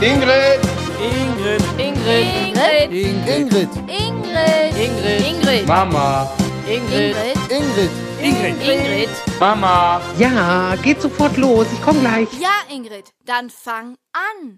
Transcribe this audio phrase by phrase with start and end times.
[0.00, 0.60] Ingrid,
[1.02, 1.60] Ingrid.
[1.76, 2.26] Ingrid.
[2.46, 3.26] Ingrid.
[3.26, 3.68] Ingrid.
[3.88, 4.76] Ingrid.
[4.78, 5.26] Ingrid.
[5.26, 5.66] Ingrid.
[5.66, 6.30] Mama,
[6.68, 7.16] Ingrid.
[7.50, 7.90] Ingrid.
[8.22, 8.62] Ingrid.
[8.62, 9.08] Ingrid.
[9.40, 10.00] Mama.
[10.16, 11.66] Ja, geht sofort los.
[11.72, 12.28] Ich komme gleich.
[12.40, 14.56] Ja, Ingrid, dann fang an.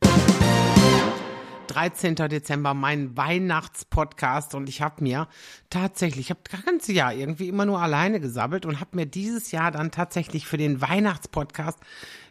[1.68, 2.16] 13.
[2.16, 5.26] Dezember, mein Weihnachtspodcast und ich habe mir
[5.70, 9.52] tatsächlich, ich habe das ganze Jahr irgendwie immer nur alleine gesabbelt und habe mir dieses
[9.52, 11.78] Jahr dann tatsächlich für den Weihnachtspodcast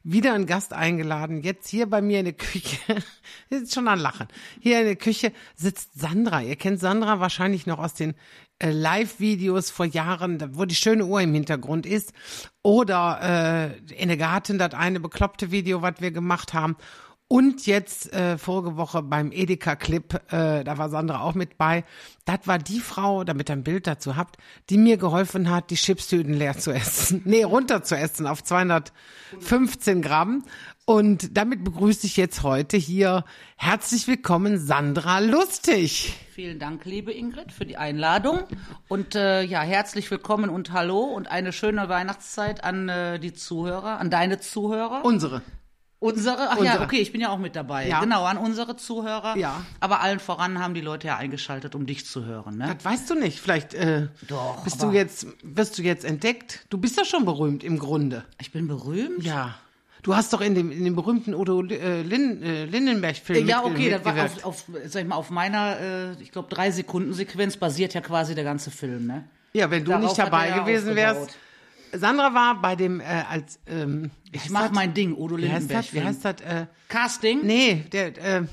[0.04, 1.42] wieder einen Gast eingeladen.
[1.42, 2.78] Jetzt hier bei mir in der Küche,
[3.50, 4.28] ist schon an Lachen.
[4.60, 6.42] Hier in der Küche sitzt Sandra.
[6.42, 8.16] Ihr kennt Sandra wahrscheinlich noch aus den
[8.60, 12.14] äh, Live-Videos vor Jahren, wo die schöne Uhr im Hintergrund ist.
[12.62, 16.76] Oder äh, in der Garten, das eine bekloppte Video, was wir gemacht haben.
[17.32, 21.84] Und jetzt äh, vorige Woche beim Edeka-Clip, äh, da war Sandra auch mit bei.
[22.26, 24.38] Das war die Frau, damit ihr ein Bild dazu habt,
[24.72, 27.22] die mir geholfen hat, die Chipstüten leer zu essen.
[27.30, 30.44] Nee, runter zu essen auf 215 Gramm.
[30.86, 33.26] Und damit begrüße ich jetzt heute hier
[33.58, 36.16] herzlich willkommen Sandra Lustig.
[36.32, 38.40] Vielen Dank, liebe Ingrid, für die Einladung.
[38.88, 44.00] Und äh, ja, herzlich willkommen und hallo und eine schöne Weihnachtszeit an äh, die Zuhörer,
[44.00, 45.06] an deine Zuhörer.
[45.06, 45.44] Unsere.
[46.00, 46.78] Unsere, ach unsere.
[46.78, 47.88] ja, okay, ich bin ja auch mit dabei.
[47.88, 48.00] Ja.
[48.00, 49.36] Genau, an unsere Zuhörer.
[49.38, 49.64] Ja.
[49.80, 52.58] Aber allen voran haben die Leute ja eingeschaltet, um dich zu hören.
[52.58, 52.74] Ne?
[52.76, 53.40] Das weißt du nicht.
[53.40, 56.66] Vielleicht äh, Doch, bist du jetzt, wirst du jetzt entdeckt.
[56.70, 58.24] Du bist ja schon berühmt im Grunde.
[58.40, 59.24] Ich bin berühmt.
[59.24, 59.56] Ja.
[60.02, 63.72] Du hast doch in dem, in dem berühmten Udo äh, Lin, äh, Lindenberg-Film Ja, mit-
[63.74, 67.14] okay, das war auf, auf, sag ich mal, auf meiner, äh, ich glaube, drei Sekunden
[67.14, 69.26] Sequenz basiert ja quasi der ganze Film, ne?
[69.52, 71.16] Ja, wenn du Darauf nicht dabei ja gewesen aufgebaut.
[71.18, 71.38] wärst.
[71.94, 74.72] Sandra war bei dem, äh, als, ähm, Ich mach das?
[74.72, 75.86] mein Ding, Udo Wie heißt Lindenberg.
[75.86, 75.94] das?
[75.94, 76.42] Wie heißt das?
[76.42, 77.40] Äh, Casting?
[77.44, 78.44] nee, der, äh,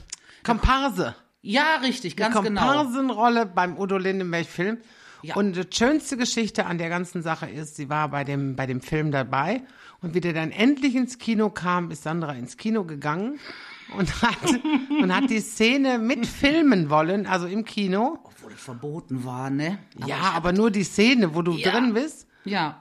[0.42, 1.15] Komparse.
[1.42, 2.61] Ja, richtig, ganz genau.
[2.62, 4.79] Komparsenrolle beim Udo Lindenberg-Film.
[5.23, 5.34] Ja.
[5.37, 8.81] Und die schönste Geschichte an der ganzen Sache ist, sie war bei dem, bei dem
[8.81, 9.62] Film dabei.
[10.03, 13.39] Und wie der dann endlich ins Kino kam, ist Sandra ins Kino gegangen
[13.97, 14.37] und hat,
[15.03, 18.19] und hat die Szene mitfilmen wollen, also im Kino.
[18.25, 19.79] Obwohl es verboten war, ne?
[20.07, 21.70] ja, aber nur die Szene, wo du Ja.
[21.73, 22.27] drin bist.
[22.45, 22.80] Ja.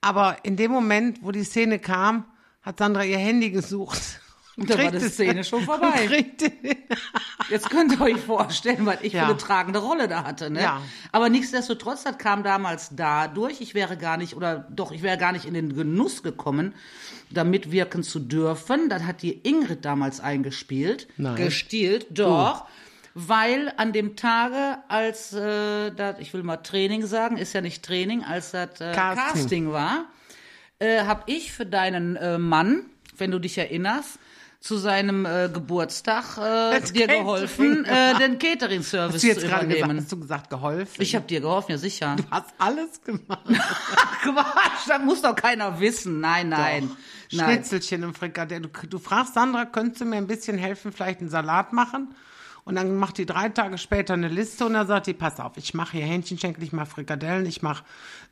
[0.00, 2.24] Aber in dem Moment, wo die Szene kam,
[2.62, 4.20] hat Sandra ihr Handy gesucht.
[4.56, 6.08] Und da war die Szene schon vorbei.
[7.50, 9.20] Jetzt könnt ihr euch vorstellen, was ich Ja.
[9.24, 10.62] für eine tragende Rolle da hatte, ne?
[10.62, 10.82] Ja.
[11.12, 15.32] Aber nichtsdestotrotz, das kam damals dadurch, ich wäre gar nicht, oder doch, ich wäre gar
[15.32, 16.74] nicht in den Genuss gekommen,
[17.30, 18.88] da mitwirken zu dürfen.
[18.88, 21.06] Das hat die Ingrid damals eingespielt.
[21.16, 21.36] Nein.
[21.36, 22.66] Gestielt, doch.
[23.20, 27.84] Weil an dem Tage, als äh, das, ich will mal Training sagen, ist ja nicht
[27.84, 29.32] Training, als das äh, Casting.
[29.32, 29.72] Casting.
[29.72, 30.04] war,
[30.78, 32.84] äh, habe ich für deinen äh, Mann,
[33.16, 34.20] wenn du dich erinnerst,
[34.60, 39.66] zu seinem äh, Geburtstag äh, dir geholfen, äh, den Catering-Service Hast du jetzt zu gerade
[39.66, 40.00] gesagt, übernehmen.
[40.00, 41.02] hast du gesagt, geholfen?
[41.02, 42.14] Ich habe dir geholfen, ja sicher.
[42.16, 43.48] Du hast alles gemacht.
[43.58, 46.20] Ach Quatsch, das muss doch keiner wissen.
[46.20, 46.88] Nein, nein.
[47.32, 47.46] Nein.
[47.46, 48.68] Schnitzelchen und Frikadelle.
[48.68, 52.14] Du, du fragst Sandra, könntest du mir ein bisschen helfen, vielleicht einen Salat machen?
[52.68, 55.52] Und dann macht die drei Tage später eine Liste und dann sagt die, pass auf,
[55.56, 57.82] ich mache hier Hähnchenschenkel, ich mache Frikadellen, ich mache,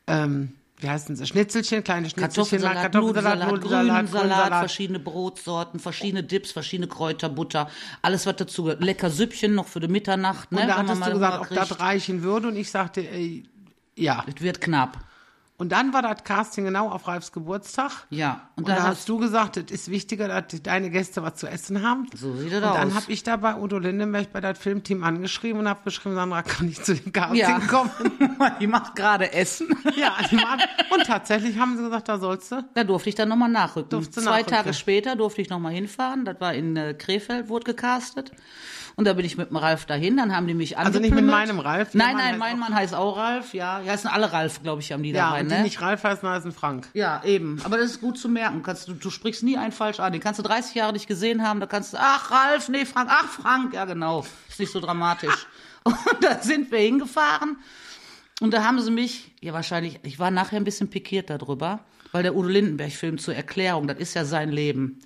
[0.07, 4.59] ähm, wie heißen sie, Schnitzelchen, kleine Schnitzelchen, Kartoffelsalat, Kartoffelsalat, Nudelsalat, Nudelsalat, Grünsalat, Grünsalat.
[4.59, 7.71] verschiedene Brotsorten, verschiedene Dips, verschiedene Kräuter, Butter,
[8.03, 8.85] alles was dazu gehört.
[8.85, 10.61] Lecker Süppchen noch für die Mitternacht, ne?
[10.61, 13.45] Und da hattest du gesagt, ob das reichen würde und ich sagte, ey,
[13.95, 14.23] ja.
[14.27, 14.99] Es wird knapp.
[15.59, 17.91] Und dann war das Casting genau auf Ralfs Geburtstag.
[18.11, 18.49] Ja.
[18.57, 21.83] Und, Und, da hast du gesagt, es ist wichtiger, dass deine Gäste was zu essen
[21.83, 22.07] haben.
[22.15, 22.95] So sieht es Und dann aus.
[22.95, 26.69] habe ich da bei Udo Lindenberg bei das Filmteam angeschrieben und habe geschrieben, Sandra, kann
[26.69, 27.59] ich zu dem Casting Ja.
[27.61, 27.91] kommen?
[28.61, 29.69] die macht gerade Essen.
[29.97, 30.61] ja, die waren,
[30.95, 32.63] und tatsächlich haben sie gesagt, da sollst du.
[32.75, 33.89] Da durfte ich dann nochmal nachrücken.
[33.89, 34.51] Durfte Zwei nachrücken.
[34.53, 36.27] Tage später durfte ich nochmal hinfahren.
[36.27, 38.31] Das war in äh, Krefeld, wurde gecastet.
[38.99, 40.17] Und da bin ich mit dem Ralf dahin.
[40.17, 42.95] Dann haben die mich Also nicht mit meinem Ralf, Nein, Mann nein, mein Mann heißt
[42.95, 43.53] auch Ralf.
[43.53, 45.57] Ja, die heißen alle Ralf, glaube ich, haben die Ja, dabei, und ne?
[45.59, 46.89] die nicht Ralf heißen, heißen Frank.
[46.95, 47.61] Ja, eben.
[47.65, 48.63] Aber das ist gut zu merken.
[48.63, 50.13] Kannst, du, du sprichst nie einen falsch an.
[50.13, 51.61] Den kannst du 30 Jahre nicht gesehen haben.
[51.61, 53.75] Da kannst du, ach Ralf, nee, Frank, ach Frank.
[53.75, 54.25] Ja, genau.
[54.49, 55.47] Ist nicht so dramatisch.
[55.85, 57.59] Und da sind wir hingefahren.
[58.41, 61.81] Und da haben sie mich, ja wahrscheinlich, ich war nachher ein bisschen pikiert darüber,
[62.13, 65.01] weil der Udo Lindenberg-Film zur Erklärung, das ist ja sein Leben.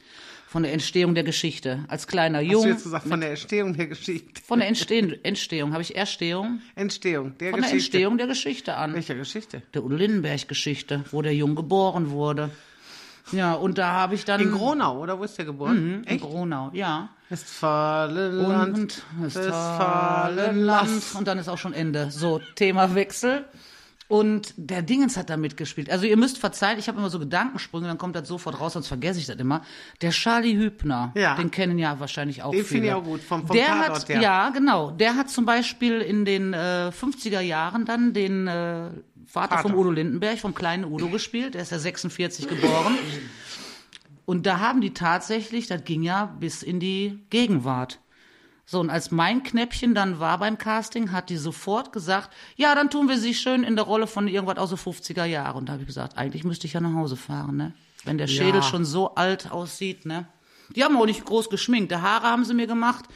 [0.50, 1.84] Von der Entstehung der Geschichte.
[1.86, 2.68] Als kleiner Hast du Junge.
[2.70, 4.42] jetzt gesagt, von der Entstehung der Geschichte.
[4.44, 5.72] Von der Entstehung, Entstehung.
[5.74, 6.60] Habe ich Erstehung?
[6.74, 7.96] Entstehung der Von der Geschichte.
[7.98, 9.62] Entstehung der Geschichte an Welcher Geschichte?
[9.72, 12.50] der Udo Lindenberg-Geschichte, wo der Jung geboren wurde.
[13.30, 14.40] Ja, und da habe ich dann.
[14.40, 15.98] In Gronau, oder wo ist der geboren?
[15.98, 17.10] Mhm, in Gronau, ja.
[17.28, 18.76] Westfalenland.
[18.76, 20.88] Und Westfalenland.
[20.90, 21.02] Westfalenland.
[21.16, 22.10] Und dann ist auch schon Ende.
[22.10, 23.44] So, Themawechsel.
[24.10, 25.88] Und der Dingens hat da mitgespielt.
[25.88, 28.88] Also ihr müsst verzeihen, ich habe immer so Gedankensprünge, dann kommt das sofort raus, sonst
[28.88, 29.62] vergesse ich das immer.
[30.02, 31.36] Der Charlie Hübner, Ja.
[31.36, 32.68] den kennen ja wahrscheinlich auch Den viele.
[32.68, 34.20] finde ich auch gut, vom- vom der Tatort hat, her.
[34.20, 34.90] Ja, genau.
[34.90, 38.90] Der hat zum Beispiel in den äh, 50er Jahren dann den äh,
[39.26, 39.62] Vater, Vater.
[39.62, 41.54] vom Udo Lindenberg, vom kleinen Udo gespielt.
[41.54, 42.98] Der ist ja 46 geboren.
[44.26, 48.00] Und da haben die tatsächlich, das ging ja bis in die Gegenwart.
[48.70, 52.88] So, und als mein Knäppchen dann war beim Casting, hat die sofort gesagt, ja, dann
[52.88, 55.56] tun wir sie schön in der Rolle von irgendwas aus den 50er Jahren.
[55.56, 57.72] Und da habe ich gesagt, eigentlich müsste ich ja nach Hause fahren, ne?
[58.04, 58.62] Wenn der Schädel Ja.
[58.62, 60.28] schon so alt aussieht, ne?
[60.76, 61.90] Die haben auch nicht groß geschminkt.
[61.90, 63.06] Der Haare haben sie mir gemacht.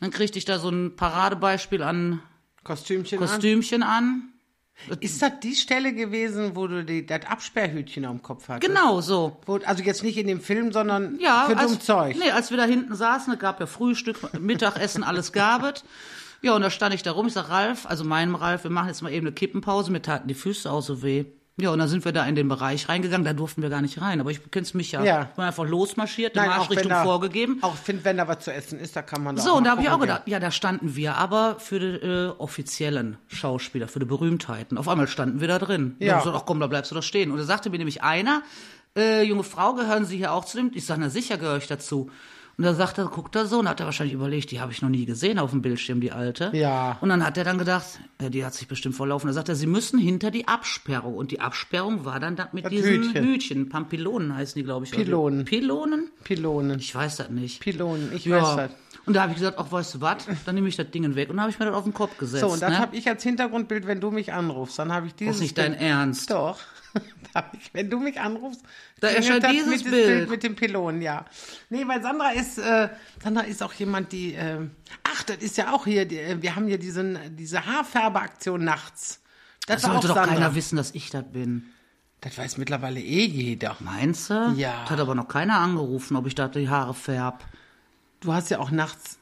[0.00, 2.22] Dann kriegte ich da so ein Paradebeispiel an
[2.64, 3.28] Kostümchen an.
[3.28, 4.22] Kostümchen an.
[5.00, 8.72] Ist das die Stelle gewesen, wo du die, das Absperrhütchen am Kopf hattest?
[8.72, 9.36] Genau so.
[9.46, 12.16] Wo, also jetzt nicht in dem Film, sondern Ja, für als, dumm Zeug.
[12.18, 15.84] Nee, als wir da hinten saßen, es gab ja Frühstück, Mittagessen, alles gabet.
[16.40, 18.88] Ja, und da stand ich da rum, ich sag, Ralf, also meinem Ralf, wir machen
[18.88, 21.24] jetzt mal eben eine Kippenpause, mir taten die Füße auch so weh.
[21.60, 24.00] Ja, und dann sind wir da in den Bereich reingegangen, da durften wir gar nicht
[24.00, 25.02] rein, aber ich kennst mich ja.
[25.02, 25.22] Ja.
[25.22, 27.58] Ich bin einfach losmarschiert, die Nein, Marschrichtung da, vorgegeben.
[27.62, 29.72] Auch find, wenn da was zu essen ist, da kann man da So, und da
[29.72, 33.98] habe ich auch gedacht, ja, da standen wir aber für die äh, offiziellen Schauspieler, für
[33.98, 34.78] die Berühmtheiten.
[34.78, 35.96] Auf einmal standen wir da drin.
[35.98, 36.06] Ja.
[36.06, 36.12] Ja.
[36.12, 37.32] Da hab ich gesagt, ach komm, da bleibst du doch stehen.
[37.32, 38.42] Und da sagte mir nämlich einer,
[38.96, 40.70] äh, junge Frau, gehören Sie hier auch zu dem?
[40.74, 42.10] Ich sage, na sicher gehöre ich dazu.
[42.58, 44.82] Und da sagt er, guckt er so und hat er wahrscheinlich überlegt, die habe ich
[44.82, 46.50] noch nie gesehen auf dem Bildschirm, die alte.
[46.54, 46.98] Ja.
[47.00, 47.84] Und dann hat er dann gedacht,
[48.18, 49.28] äh, die hat sich bestimmt verlaufen.
[49.28, 51.14] Da sagt er, sie müssen hinter die Absperrung.
[51.16, 53.24] Und die Absperrung war dann da mit Das diesen Hütchen.
[53.24, 53.68] Hütchen.
[53.68, 54.92] Pampilonen heißen die, glaube ich.
[54.92, 55.04] oder?
[55.04, 55.44] Pylonen.
[55.44, 56.10] Pylonen?
[56.24, 56.78] Pylonen.
[56.80, 57.60] Ich weiß das nicht.
[57.60, 58.42] Pylonen, ich Ja.
[58.42, 58.70] weiß das.
[59.06, 61.30] Und da habe ich gesagt, ach, weißt du was, dann nehme ich das Ding weg
[61.30, 62.40] und dann habe ich mir das auf den Kopf gesetzt.
[62.42, 62.78] So, und das ne?
[62.78, 64.78] habe ich als Hintergrundbild, wenn du mich anrufst.
[64.80, 65.82] Dann habe ich dieses Das ist nicht dein Bild.
[65.84, 66.30] Ernst.
[66.30, 66.58] Doch.
[67.72, 68.62] Wenn du mich anrufst,
[69.00, 70.30] Da erscheint das dieses mit, das Bild.
[70.30, 71.24] mit dem Pylonen, ja.
[71.70, 72.88] Nee, weil Sandra ist, äh,
[73.22, 74.66] Sandra ist auch jemand, die, äh,
[75.04, 79.20] ach, das ist ja auch hier, die, äh, wir haben hier diesen, diese Haarfärbeaktion nachts.
[79.66, 80.34] Das, Das sollte doch Sandra.
[80.34, 81.66] keiner wissen, dass ich das bin.
[82.20, 83.76] Das weiß mittlerweile eh jeder.
[83.80, 84.54] Meinst du?
[84.56, 84.80] Ja.
[84.82, 87.44] Das hat aber noch keiner angerufen, ob ich da die Haare färb.
[88.20, 89.17] Du hast ja auch nachts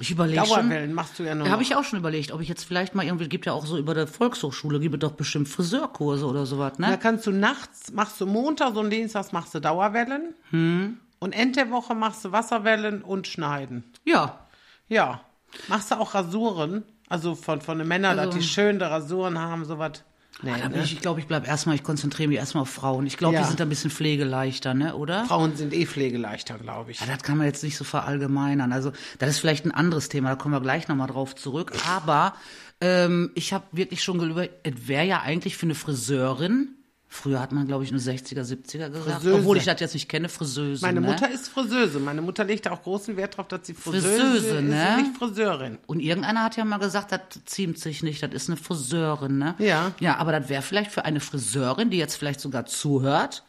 [0.00, 0.56] Ich überlege schon.
[0.68, 1.60] Dauerwellen, machst du ja Da habe noch.
[1.60, 3.94] ich auch schon überlegt, ob ich jetzt vielleicht mal irgendwie, gibt ja auch so über
[3.94, 6.98] der Volkshochschule, gibt es doch bestimmt Friseurkurse oder sowas, Da ne?
[6.98, 10.34] kannst du nachts, machst du Montags und Dienstags machst du Dauerwellen.
[10.50, 10.98] Hm.
[11.20, 13.84] Und Ende der Woche machst du Wasserwellen und Schneiden.
[14.04, 14.40] Ja.
[14.88, 15.20] Ja.
[15.68, 16.82] Machst du auch Rasuren?
[17.08, 20.02] Also von, von den Männern, Also- dass die schöne Rasuren haben, sowas.
[20.42, 20.82] Nee, bin ne?
[20.84, 23.06] ich, ich glaube, ich bleib erstmal, ich konzentriere mich erstmal auf Frauen.
[23.06, 23.42] Ich glaube, Ja.
[23.42, 25.24] die sind ein bisschen pflegeleichter, ne, oder?
[25.26, 27.00] Frauen sind eh pflegeleichter, glaube ich.
[27.00, 28.72] Ja, das kann man jetzt nicht so verallgemeinern.
[28.72, 31.72] Also, das ist vielleicht ein anderes Thema, da kommen wir gleich nochmal drauf zurück.
[31.88, 32.34] Aber
[32.80, 36.70] ähm, ich habe wirklich schon überlegt, es wäre ja eigentlich für eine Friseurin,
[37.14, 39.34] früher hat man, glaube ich, nur 60er, 70er gesagt, Friseuse.
[39.34, 40.84] obwohl ich das jetzt nicht kenne, Friseuse.
[40.84, 41.06] Meine ne?
[41.06, 42.00] Mutter ist Friseuse.
[42.00, 44.96] Meine Mutter legt auch großen Wert darauf, dass sie Friseuse, Friseuse, ist ne?
[44.96, 45.78] und nicht Friseurin.
[45.86, 49.54] Und irgendeiner hat ja mal gesagt, das ziemt sich nicht, das ist eine Friseurin, ne?
[49.58, 49.92] Ja.
[50.00, 53.44] Ja, aber das wäre vielleicht für eine Friseurin, die jetzt vielleicht sogar zuhört,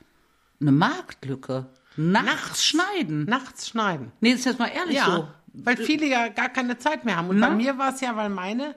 [0.62, 1.66] eine Marktlücke.
[1.98, 3.26] Nachts, schneiden.
[3.26, 4.12] Nachts schneiden.
[4.22, 5.28] Nee, das ist jetzt mal ehrlich Ja, so.
[5.54, 7.30] weil viele ja gar keine Zeit mehr haben.
[7.30, 7.50] Und Na?
[7.50, 8.76] bei mir war es ja, weil meine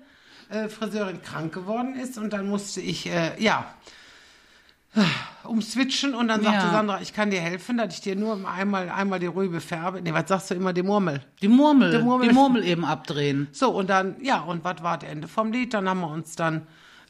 [0.49, 3.67] äh, Friseurin krank geworden ist und dann musste ich, äh, ja,
[5.45, 6.71] umswitchen und dann sagte Ja.
[6.73, 10.03] Sandra, ich kann dir helfen, dass ich dir nur einmal, einmal die Rübe färbe.
[10.03, 11.23] Nee, was sagst du immer, die Murmel?
[11.41, 12.33] Die Murmel, Die die Murmel.
[12.33, 13.49] Murmel, eben abdrehen.
[13.53, 15.75] So, und dann, ja, und was war das Ende vom Lied?
[15.75, 16.67] Dann haben wir uns dann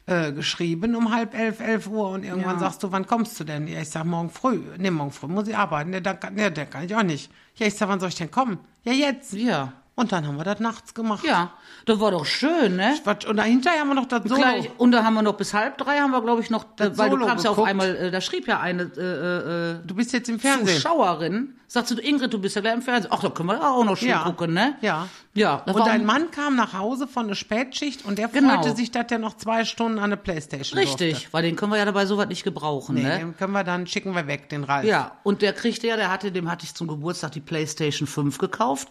[0.06, 2.60] äh, geschrieben um halb elf, elf Uhr und irgendwann Ja.
[2.60, 3.66] sagst du, wann kommst du denn?
[3.68, 4.60] Ja, ich sag morgen früh.
[4.78, 5.90] Nee, morgen früh muss ich arbeiten.
[5.90, 7.30] Nee, dann, kann- nee, dann kann ich auch nicht.
[7.56, 8.58] Ja, ich sag, wann soll ich denn kommen?
[8.84, 9.32] Ja, jetzt.
[9.34, 9.72] Ja.
[9.98, 11.24] Und dann haben wir das nachts gemacht.
[11.24, 11.50] Ja,
[11.84, 12.94] das war doch schön, ne?
[13.02, 13.26] Quatsch.
[13.26, 14.36] Und dahinter haben wir noch das Solo.
[14.40, 16.96] Gleich, und da haben wir noch bis halb drei, haben wir, glaube ich, noch, Das
[16.96, 19.96] weil Solo du kamst ja auf einmal, äh, da schrieb ja eine äh, äh, Du
[19.96, 20.76] bist jetzt im Fernsehen.
[20.76, 23.12] Zuschauerin, sagst du, Ingrid, du bist ja gleich im Fernsehen.
[23.14, 24.24] Ach, da können wir auch noch schön Ja.
[24.24, 24.74] gucken, ne?
[24.80, 25.06] Ja.
[25.34, 28.54] Ja, Und dein Mann kam nach Hause von der Spätschicht und der Genau.
[28.60, 31.32] freute sich, dass er noch zwei Stunden an der Playstation richtig, durfte.
[31.32, 33.18] weil den können wir ja dabei sowas nicht gebrauchen, Nee, ne?
[33.18, 34.84] den können wir dann, schicken wir weg, den Ralf.
[34.86, 38.38] Ja, und der kriegte ja, der hatte, dem hatte ich zum Geburtstag die PlayStation 5
[38.38, 38.88] gekauft.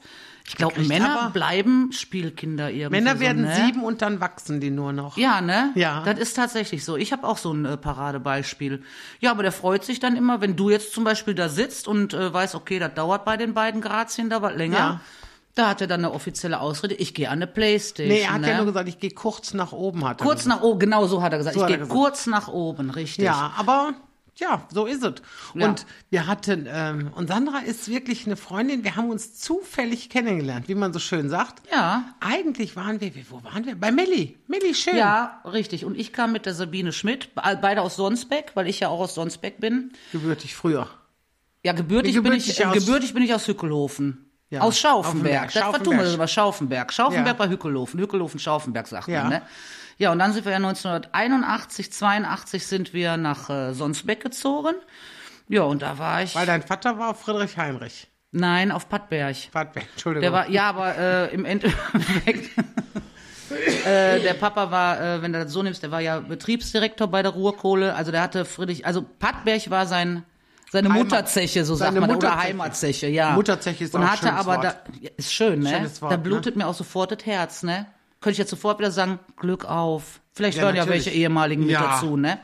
[0.49, 2.91] Ich glaube, Männer bleiben Spielkinder irgendwie.
[3.01, 3.53] Männer so, werden ne?
[3.65, 5.17] sieben und dann wachsen die nur noch.
[5.17, 5.71] Ja, ne?
[5.75, 6.03] Ja.
[6.05, 6.95] Das ist tatsächlich so.
[6.95, 8.81] Ich habe auch so ein äh, Paradebeispiel.
[9.19, 12.13] Ja, aber der freut sich dann immer, wenn du jetzt zum Beispiel da sitzt und
[12.13, 14.77] äh, weißt, okay, das dauert bei den beiden Grazien da was länger.
[14.77, 15.01] Ja.
[15.55, 18.15] Da hat er dann eine offizielle Ausrede, ich gehe an eine Playstation.
[18.15, 18.49] Nee, er hat ne?
[18.49, 20.05] ja nur gesagt, ich gehe kurz nach oben.
[20.05, 21.55] Hat kurz nach oben, genau so hat er gesagt.
[21.57, 23.25] So ich gehe kurz nach oben, richtig.
[23.25, 23.93] Ja, aber
[24.35, 25.15] ja, so ist es.
[25.55, 25.65] Ja.
[25.65, 30.67] Und wir hatten, ähm, und Sandra ist wirklich eine Freundin, wir haben uns zufällig kennengelernt,
[30.67, 31.63] wie man so schön sagt.
[31.71, 32.03] Ja.
[32.19, 33.75] Eigentlich waren wir, wo waren wir?
[33.79, 34.37] Bei Melli.
[34.45, 34.95] Melli Schön.
[34.95, 35.85] Ja, richtig.
[35.85, 38.99] Und ich kam mit der Sabine Schmidt, be- beide aus Sonsbeck, weil ich ja auch
[38.99, 39.91] aus Sonsbeck bin.
[40.11, 40.87] Gebürtig früher.
[41.67, 44.31] Ja, gebürtig, Wie bin gebürtig ich, äh, aus- gebürtig bin ich aus Hückelhofen.
[44.49, 45.51] Ja, aus Schaufenberg.
[45.51, 46.05] Schaufenberg, Das wir Schaufenberg.
[46.05, 46.93] das über Schaufenberg.
[46.93, 47.45] Schaufenberg Ja.
[47.45, 47.99] bei Hückelhofen.
[47.99, 49.23] Hückelhofen, Schaufenberg sagt Ja.
[49.23, 49.41] man, ne?
[49.97, 54.75] Ja, und dann sind wir ja 1981, 82 sind wir nach äh, Sonsbeck gezogen.
[55.49, 58.07] Ja, und da war ich, Weil dein Vater war Friedrich Heinrich.
[58.31, 59.35] nein, auf Pattberg.
[59.51, 60.21] Warte, Entschuldigung.
[60.21, 62.49] Der war, ja, aber äh, im Endeffekt,
[63.85, 67.21] äh, der Papa war, äh, wenn du das so nimmst, der war ja Betriebsdirektor bei
[67.21, 67.95] der Ruhrkohle.
[67.95, 70.23] Also der hatte Friedrich, also Pattberg war sein
[70.71, 72.41] Seine Heimat- Mutterzeche, so sagt man, oder Mutterzeche.
[72.43, 73.31] Heimatzeche, ja.
[73.31, 74.63] Mutterzeche ist Und auch hatte aber Wort.
[74.65, 75.89] da, ja, ist schön, ne?
[76.01, 77.85] Wort, da blutet mir auch sofort das Herz, ne?
[78.19, 80.19] Könnte ich jetzt sofort wieder sagen, Glück auf.
[80.33, 81.05] Vielleicht Ja, hören ja natürlich.
[81.05, 81.81] welche ehemaligen mit Ja.
[81.93, 82.39] dazu, ne?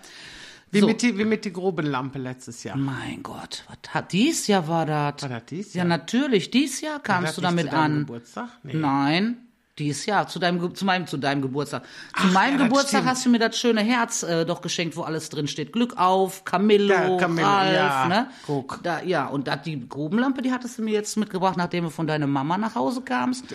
[0.71, 0.87] Wie, So.
[0.87, 2.77] mit die, wie mit die Grubenlampe letztes Jahr.
[2.77, 5.21] Mein Gott, was hat dies Jahr war das?
[5.21, 5.87] War das dies Ja, Jahr?
[5.87, 7.99] natürlich, dies Jahr kamst du damit an.
[7.99, 8.47] Geburtstag?
[8.63, 8.73] Nee.
[8.75, 9.37] Nein,
[9.79, 11.83] dies Jahr, zu deinem, zu meinem, zu deinem Geburtstag.
[11.83, 11.89] Zu
[12.27, 15.29] Ach, meinem ja, Geburtstag hast du mir das schöne Herz äh, doch geschenkt, wo alles
[15.29, 15.73] drin steht.
[15.73, 18.27] Glück auf, Camillo, Ja, Camillo, Ralf, ja, ne?
[18.45, 18.79] guck.
[18.83, 22.05] Da, ja, und da, die Grubenlampe, die hattest du mir jetzt mitgebracht, nachdem du von
[22.05, 23.45] deiner Mama nach Hause kamst.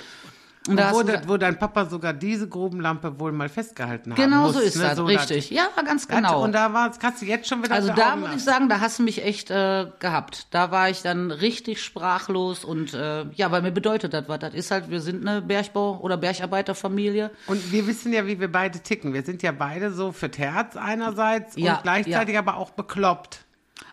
[0.69, 4.17] Und da wo, de, wo dein Papa sogar diese Grubenlampe wohl mal festgehalten hat.
[4.19, 4.83] genau muss, so ist ne?
[4.85, 5.51] das, So, richtig.
[5.51, 6.43] Ja, ganz das- genau.
[6.45, 8.81] Und da war, kannst du jetzt schon wieder Also da Augen muss ich sagen, da
[8.81, 10.47] hast du mich echt äh, gehabt.
[10.51, 14.39] Da war ich dann richtig sprachlos und äh, ja, weil mir bedeutet das was.
[14.39, 17.31] Das ist halt, wir sind eine Bergbau- oder Bergarbeiterfamilie.
[17.47, 19.15] Und wir wissen ja, wie wir beide ticken.
[19.15, 23.45] Wir sind ja beide so für Herz einerseits Ja, und gleichzeitig aber auch bekloppt.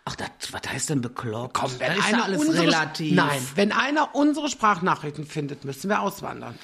[0.08, 1.54] Ach, das, was heißt denn bekloppt?
[1.54, 3.14] Komm, Wenn das ist ja einer alles unsere, relativ.
[3.14, 6.54] Nein, wenn einer unsere Sprachnachrichten findet, müssen wir auswandern.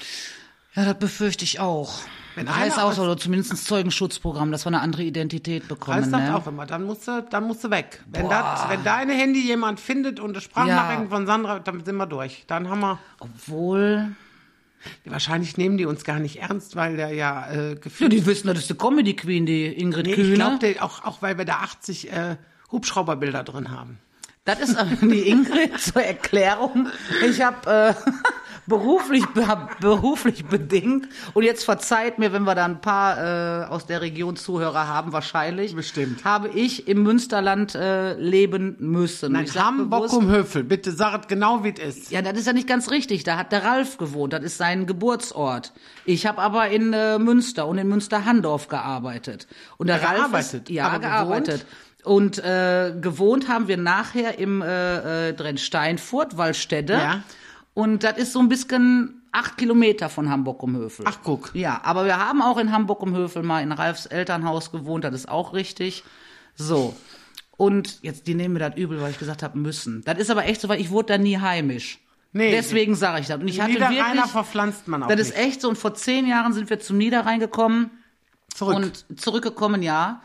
[0.75, 1.99] Ja, das befürchte ich auch.
[2.35, 6.09] Wenn das heißt auch, oder zumindest ein Zeugenschutzprogramm, dass wir eine andere Identität bekommen.
[6.09, 6.35] Sagt ne?
[6.35, 8.01] auch immer, dann musst du, dann musst du weg.
[8.07, 11.09] Wenn, das, wenn dein Handy jemand findet und eine Sprachnachrichten Ja.
[11.09, 12.45] von Sandra, dann sind wir durch.
[12.47, 14.15] Dann haben wir, Obwohl,
[15.05, 18.47] wahrscheinlich nehmen die uns gar nicht ernst, weil der ja äh, ja, gefühlt die wissen,
[18.47, 20.29] das ist die Comedy Queen, die Ingrid Nee, Kühne.
[20.33, 22.37] ich glaube, auch, auch weil wir da 80 äh,
[22.73, 23.99] Hubschrauberbilder drin haben.
[24.45, 26.89] Das ist die Ingrid zur Erklärung.
[27.25, 27.93] Ich habe äh,
[28.67, 29.23] beruflich
[29.79, 34.35] beruflich bedingt und jetzt verzeiht mir, wenn wir da ein paar äh, aus der Region
[34.35, 35.75] Zuhörer haben, wahrscheinlich.
[35.75, 36.25] Bestimmt.
[36.25, 39.31] Habe ich im Münsterland äh, leben müssen.
[39.31, 40.65] Nein, Hamburg um Höfel.
[40.65, 42.11] Bitte sag genau, wie es ist.
[42.11, 43.23] Ja, das ist ja nicht ganz richtig.
[43.23, 44.33] Da hat der Ralf gewohnt.
[44.33, 45.71] Das ist sein Geburtsort.
[46.03, 49.47] Ich habe aber in äh, Münster und in Münster-Handorf gearbeitet.
[49.77, 51.65] Und der Ralf Gearbeitet, ist, ja gearbeitet.
[52.03, 56.93] Und äh, gewohnt haben wir nachher im äh, äh, Drensteinfurt, Wallstätte.
[56.93, 57.23] Ja.
[57.73, 61.05] Und das ist so ein bisschen acht Kilometer von Hamburg um Höfel.
[61.07, 61.51] Ach, guck.
[61.53, 65.03] Ja, aber wir haben auch in Hamburg um Höfel mal in Ralfs Elternhaus gewohnt.
[65.03, 66.03] Das ist auch richtig.
[66.55, 66.95] So.
[67.57, 70.03] Und jetzt, die nehmen mir das übel, weil ich gesagt habe, müssen.
[70.05, 71.99] Das ist aber echt so, weil ich wurde da nie heimisch.
[72.31, 72.51] Nee.
[72.51, 73.39] Deswegen sage ich das.
[73.39, 75.29] Und ich hatte wirklich, verpflanzt man auch das nicht.
[75.29, 75.69] ist echt so.
[75.69, 77.91] Und vor zehn Jahren sind wir zum Niederrhein gekommen
[78.53, 78.75] Zurück.
[78.75, 80.21] und zurückgekommen, ja.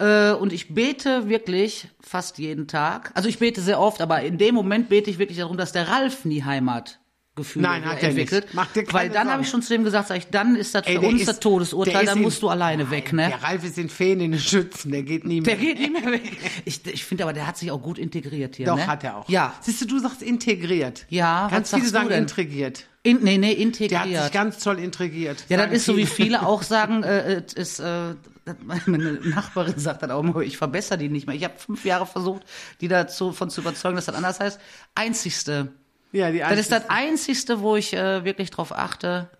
[0.00, 3.10] Äh, Und ich bete wirklich fast jeden Tag.
[3.14, 5.88] Also ich bete sehr oft, aber in dem Moment bete ich wirklich darum, dass der
[5.88, 8.44] Ralf nie Heimatgefühle Nein, hat er entwickelt.
[8.44, 8.54] nicht.
[8.54, 10.86] Mach dir Weil dann habe ich schon zu dem gesagt, sag ich, dann ist das
[10.86, 13.28] Ey, für uns ist- das Todesurteil, dann in- musst du alleine weg, ne?
[13.28, 15.54] Der Ralf ist in Feen in den Schützen, der geht nie mehr.
[15.54, 16.22] Der geht nicht mehr weg.
[16.64, 18.86] Ich, ich finde aber, der hat sich auch gut integriert hier, Doch, ne?
[18.86, 19.28] hat er auch.
[19.28, 19.54] Ja.
[19.60, 21.06] Siehst du, du sagst integriert.
[21.10, 22.22] Ja, Ganz viele sagen denn?
[22.22, 22.86] intrigiert.
[23.02, 24.32] In, nee, nee, Der hat sich integriert.
[24.32, 25.44] ganz toll intrigiert.
[25.48, 26.46] Ja, das ist so, wie viele.
[26.46, 28.16] auch sagen, äh, es ist, äh, das-
[28.86, 31.36] meine Nachbarin sagt dann auch immer, ich verbessere die nicht mehr.
[31.36, 32.42] Ich habe fünf Jahre versucht,
[32.80, 34.60] die dazu von zu überzeugen, dass das anders heißt.
[34.94, 35.72] Einzigste.
[36.12, 39.30] Ja, die Das ist das Einzigste, wo ich äh, wirklich drauf achte.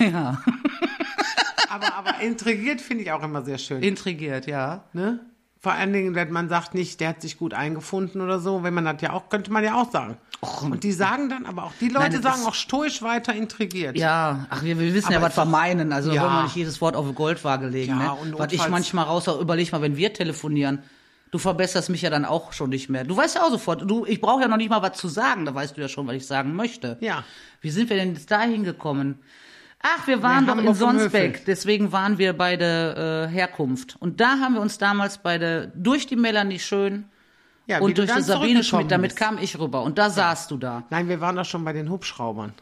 [0.00, 0.42] Ja,
[1.68, 3.84] aber, aber intrigiert finde ich auch immer sehr schön.
[3.84, 4.84] intrigiert, ja.
[4.92, 5.20] ne?
[5.66, 8.72] Vor allen Dingen, wenn man sagt nicht, der hat sich gut eingefunden oder so, wenn
[8.72, 10.16] man das ja auch, könnte man ja auch sagen.
[10.62, 13.96] Und die sagen dann aber auch, die Leute Nein, sagen auch stoisch weiter intrigiert.
[13.96, 15.92] Ja, ach, wir, wir wissen ja, Aber was wir meinen.
[15.92, 16.22] Also Ja.
[16.22, 17.98] wollen wir nicht jedes Wort auf die Goldwaage legen.
[17.98, 18.12] Ja, ne?
[18.12, 20.84] und Was ich manchmal raus, überleg mal, wenn wir telefonieren,
[21.32, 23.02] du verbesserst mich ja dann auch schon nicht mehr.
[23.02, 25.46] Du weißt ja auch sofort, du, ich brauche ja noch nicht mal was zu sagen,
[25.46, 26.96] da weißt du ja schon, was ich sagen möchte.
[27.00, 27.24] Ja.
[27.60, 29.18] Wie sind wir denn jetzt dahin gekommen?
[29.80, 33.96] Ach, wir waren Ja, doch in Sonsbeck, deswegen waren wir bei der äh, Herkunft.
[34.00, 37.04] Und da haben wir uns damals bei der, durch die Melanie Schön
[37.66, 39.18] Ja, und du durch die Sabine Schmidt, damit bist.
[39.18, 39.82] kam ich rüber.
[39.82, 40.84] Und da saßt du da.
[40.90, 42.52] Nein, wir waren doch schon bei den Hubschraubern.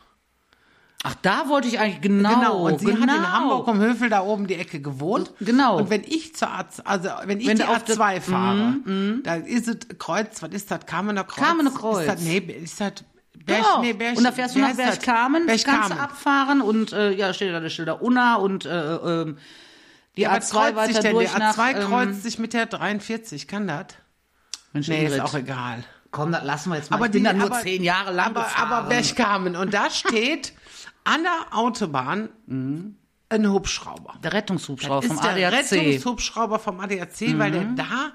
[1.06, 2.34] Ach, da wollte ich eigentlich genau.
[2.34, 3.00] Genau, und sie genau.
[3.02, 5.32] hat in Hamburg am Höfel da oben die Ecke gewohnt.
[5.38, 5.76] Genau.
[5.78, 8.74] Und wenn ich zur A, also wenn ich Wenn die du auf der- A2 fahre,
[9.22, 10.86] da ist es Kreuz, was ist das?
[10.86, 11.44] Kamener Kreuz?
[11.44, 12.00] Kamener Kreuz.
[12.00, 12.92] Ist das, nee, ist das
[13.36, 13.80] Berg, Doch.
[13.82, 14.74] nee, Berg, und da fährst du nach?
[14.74, 19.38] Berchtesgaden, kannst du abfahren und äh, ja, steht da der Schilder Unna und äh, ähm,
[20.16, 21.12] die Ja, was A2 kreuzt sich weiter denn?
[21.14, 21.58] durch Die nach...
[21.58, 23.86] A2 ähm, kreuzt sich mit der 43, kann das?
[24.72, 25.84] Mensch, Nee, ist auch egal.
[26.10, 26.96] Komm, das lassen wir jetzt mal.
[26.98, 28.72] Aber ich bin die- da nur aber- zehn Jahre lang aber, gefahren.
[28.72, 29.56] aber Berchtesgaden.
[29.56, 30.52] Und da steht
[31.04, 34.14] an der Autobahn ein Hubschrauber.
[34.22, 35.52] der Rettungshubschrauber vom ist der ADAC.
[35.72, 38.12] Rettungshubschrauber vom ADAC, weil der da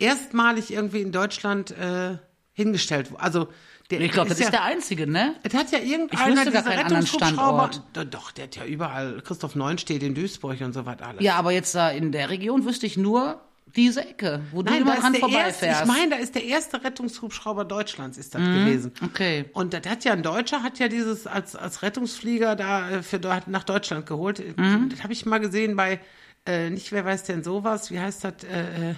[0.00, 2.18] erstmalig irgendwie in Deutschland äh,
[2.52, 3.22] hingestellt wurde.
[3.22, 3.48] Also
[3.90, 5.34] der Ich glaube, das ist ja, der einzige, ne?
[5.42, 7.70] Es hat ja gar dieser anderen Rettungshubschrauber.
[8.10, 9.22] Doch, der hat ja überall.
[9.22, 11.22] Christoph Neun steht in Duisburg und so was alles.
[11.22, 13.40] Ja, aber jetzt da in der Region wüsste ich nur
[13.74, 15.80] diese Ecke, wo du Nein, immer da dran der erste, vorbeifährst.
[15.82, 18.92] ich meine, da ist der erste Rettungshubschrauber Deutschlands ist das gewesen.
[19.04, 19.44] okay.
[19.52, 23.18] Und das hat ja ein Deutscher, hat ja dieses als, als Rettungsflieger da äh, für
[23.46, 24.42] nach Deutschland geholt.
[24.90, 26.00] Das habe ich mal gesehen bei,
[26.46, 28.94] äh, nicht wer weiß denn sowas, wie heißt das, äh, äh,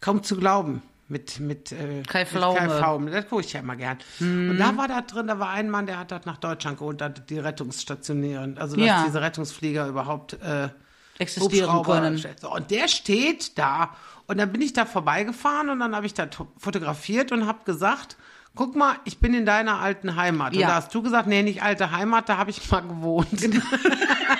[0.00, 0.82] kaum zu glauben.
[1.08, 2.58] Mit, mit äh, Kai mit Pflaume.
[2.58, 3.10] Kai Pflaume.
[3.10, 3.98] Das gucke ich ja immer gern.
[4.20, 7.00] Und da war da drin, da war ein Mann, der hat das nach Deutschland geholt,
[7.00, 9.04] da die Rettungsstationären, also dass Ja.
[9.06, 10.68] diese Rettungsflieger überhaupt äh,
[11.18, 12.22] Existieren können.
[12.40, 13.90] So, und der steht da.
[14.26, 17.64] Und dann bin ich da vorbeigefahren und dann habe ich da to- fotografiert und habe
[17.64, 18.16] gesagt,
[18.54, 20.52] guck mal, ich bin in deiner alten Heimat.
[20.52, 20.68] Und Ja.
[20.68, 23.28] da hast du gesagt, nee, nicht alte Heimat, da habe ich mal gewohnt.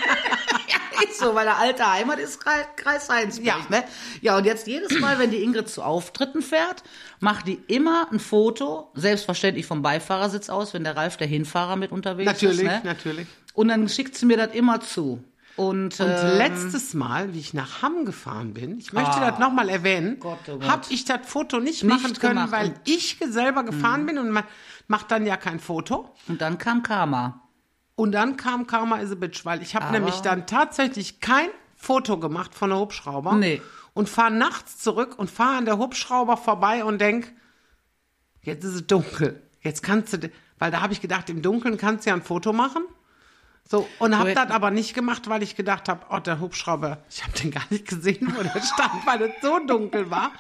[1.03, 3.77] Ist so, weil der alte Heimat ist Kreis, Heinsberg, Ja.
[3.79, 3.85] ne?
[4.21, 6.83] Ja, und jetzt jedes Mal, wenn die Ingrid zu Auftritten fährt,
[7.21, 11.93] macht die immer ein Foto, selbstverständlich vom Beifahrersitz aus, wenn der Ralf, der Hinfahrer, mit
[11.93, 12.65] unterwegs natürlich, ist.
[12.67, 12.81] Ne?
[12.85, 13.27] natürlich.
[13.55, 15.23] Und dann schickt sie mir das immer zu.
[15.57, 19.31] Und, Und ähm, letztes Mal, wie ich nach Hamm gefahren bin, ich möchte Ah.
[19.33, 22.53] das nochmal erwähnen, oh habe ich das Foto nicht, Nicht machen können, gemacht.
[22.53, 24.45] weil ich selber gefahren bin und man
[24.87, 26.15] macht dann ja kein Foto.
[26.29, 27.43] und dann kam Karma.
[27.99, 32.17] Und dann kam Karma is a Bitch, weil ich habe nämlich dann tatsächlich kein Foto
[32.17, 33.61] gemacht von der Hubschrauber Nee.
[33.93, 37.33] und fahre nachts zurück und fahre an der Hubschrauber vorbei und denk,
[38.43, 39.43] jetzt ist es dunkel.
[39.63, 42.53] Jetzt kannst du, weil da habe ich gedacht, im Dunkeln kannst du ja ein Foto
[42.53, 42.85] machen.
[43.69, 47.25] So, und habe das aber nicht gemacht, weil ich gedacht habe, oh, der Hubschrauber, ich
[47.25, 50.31] habe den gar nicht gesehen, wo der stand, weil es so dunkel war.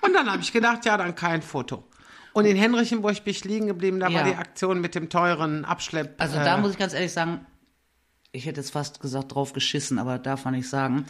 [0.00, 1.84] Und dann habe ich gedacht, ja, dann kein Foto.
[2.32, 4.22] Und in Henrichenburg bin ich liegen geblieben, da war Ja.
[4.24, 6.14] die Aktion mit dem teuren Abschlepp.
[6.20, 7.46] Also äh, da muss ich ganz ehrlich sagen,
[8.32, 11.04] ich hätte jetzt fast gesagt, drauf geschissen, aber darf man nicht sagen.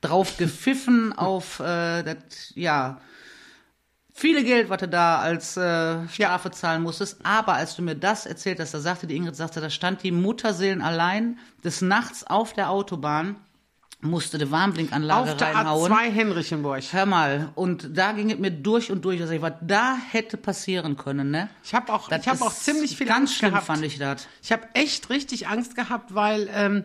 [0.00, 3.00] Drauf gepfiffen auf, äh, das, ja,
[4.14, 7.18] viele Geld, was du da als äh, Strafe zahlen musstest.
[7.24, 10.12] Aber als du mir das erzählt hast, da sagte die Ingrid, sagte, da stand die
[10.12, 13.36] Mutterseelen allein des Nachts auf der Autobahn,
[14.00, 15.92] musste die Warnblinkanlage Auf der reinhauen.
[15.92, 16.82] A2 Henrichenburg.
[16.92, 19.20] Hör mal, und da ging es mir durch und durch.
[19.20, 21.48] Also ich, was da hätte passieren können, ne?
[21.64, 23.66] Ich habe auch, Das ich habe auch ziemlich viel ganz Angst schlimm gehabt.
[23.66, 24.28] fand ich das.
[24.42, 26.84] Ich habe echt richtig Angst gehabt, weil ähm,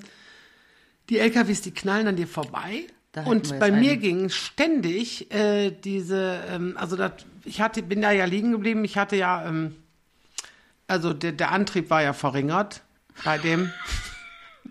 [1.10, 2.88] die LKWs, die knallen an dir vorbei.
[3.26, 4.02] Und bei jetzt mir einen.
[4.02, 7.12] ging ständig äh, diese, ähm, also das,
[7.46, 8.84] ich hatte, bin da ja liegen geblieben.
[8.86, 9.76] Ich hatte ja, ähm,
[10.88, 12.82] also der, der Antrieb war ja verringert
[13.24, 13.72] bei dem.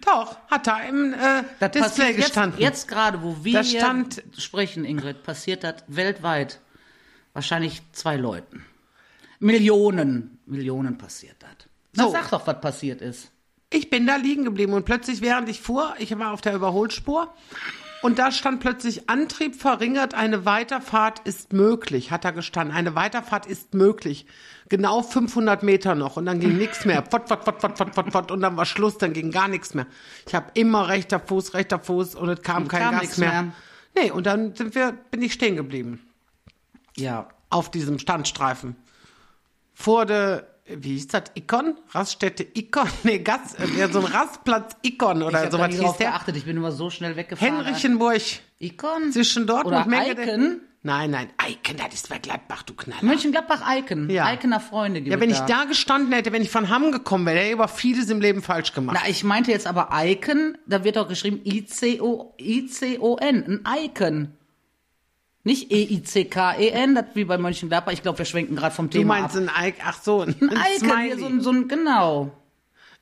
[0.04, 2.60] Doch, hat da im äh, Das Display gestanden.
[2.60, 6.60] Jetzt, jetzt gerade, wo wir stand- sprechen, Ingrid, passiert das weltweit.
[7.34, 8.64] Wahrscheinlich zwei Leuten.
[9.38, 11.50] Millionen, Millionen passiert das.
[11.94, 12.10] Na, So.
[12.12, 13.30] sag doch, was passiert ist.
[13.70, 17.32] Ich bin da liegen geblieben und plötzlich, während ich fuhr, ich war auf der Überholspur
[18.02, 22.76] und da stand plötzlich Antrieb verringert, eine Weiterfahrt ist möglich, hat da gestanden.
[22.76, 24.26] Eine Weiterfahrt ist möglich.
[24.68, 27.04] Genau 500 Meter noch und dann ging nichts mehr.
[27.10, 29.74] Fort, fort, fort, fort, fort, fort, fort und dann war Schluss, dann ging gar nichts
[29.74, 29.86] mehr.
[30.26, 33.30] Ich habe immer rechter Fuß, rechter Fuß und es kam Und kein kam Gas mehr.
[33.42, 33.52] mehr.
[33.94, 36.00] Nee, und dann sind wir, bin ich stehen geblieben
[36.96, 37.28] Ja.
[37.50, 38.76] auf diesem Standstreifen.
[39.74, 40.46] Vor der,
[40.78, 41.74] wie hieß das, Ikon?
[41.90, 42.88] Raststätte Ikon?
[43.04, 46.10] Nee, Gas, äh, ja, so ein Rastplatz Ikon oder sowas hieß der.
[46.10, 47.64] geachtet, ich bin immer so schnell weggefahren.
[47.64, 48.22] Henrichenburg,
[48.60, 49.12] Icon?
[49.12, 50.22] zwischen Dortmund Oder und Mengede.
[50.22, 50.60] Eiken?
[50.84, 53.04] Nein, nein, Eiken, das ist bei Gladbach, du Knaller.
[53.04, 54.10] Mönchengladbach-Eiken.
[54.10, 54.24] Ja.
[54.26, 57.38] Eikener Freunde gibt Ja, wenn ich da gestanden hätte, wenn ich von Hamm gekommen wäre,
[57.38, 58.98] hätte ich aber vieles im Leben falsch gemacht.
[59.00, 64.32] Na, ich meinte jetzt aber Icon, da wird doch geschrieben I-C-O- I-C-O-N, ein Icon.
[65.44, 67.92] Nicht E-I-C-K-E-N, das wie bei Mönchengladbach.
[67.92, 69.42] Ich glaube, wir schwenken gerade vom du Thema meinst ab.
[69.42, 72.30] ein Icon, ach so, ein, Ein Icon, so ein, so ein, genau.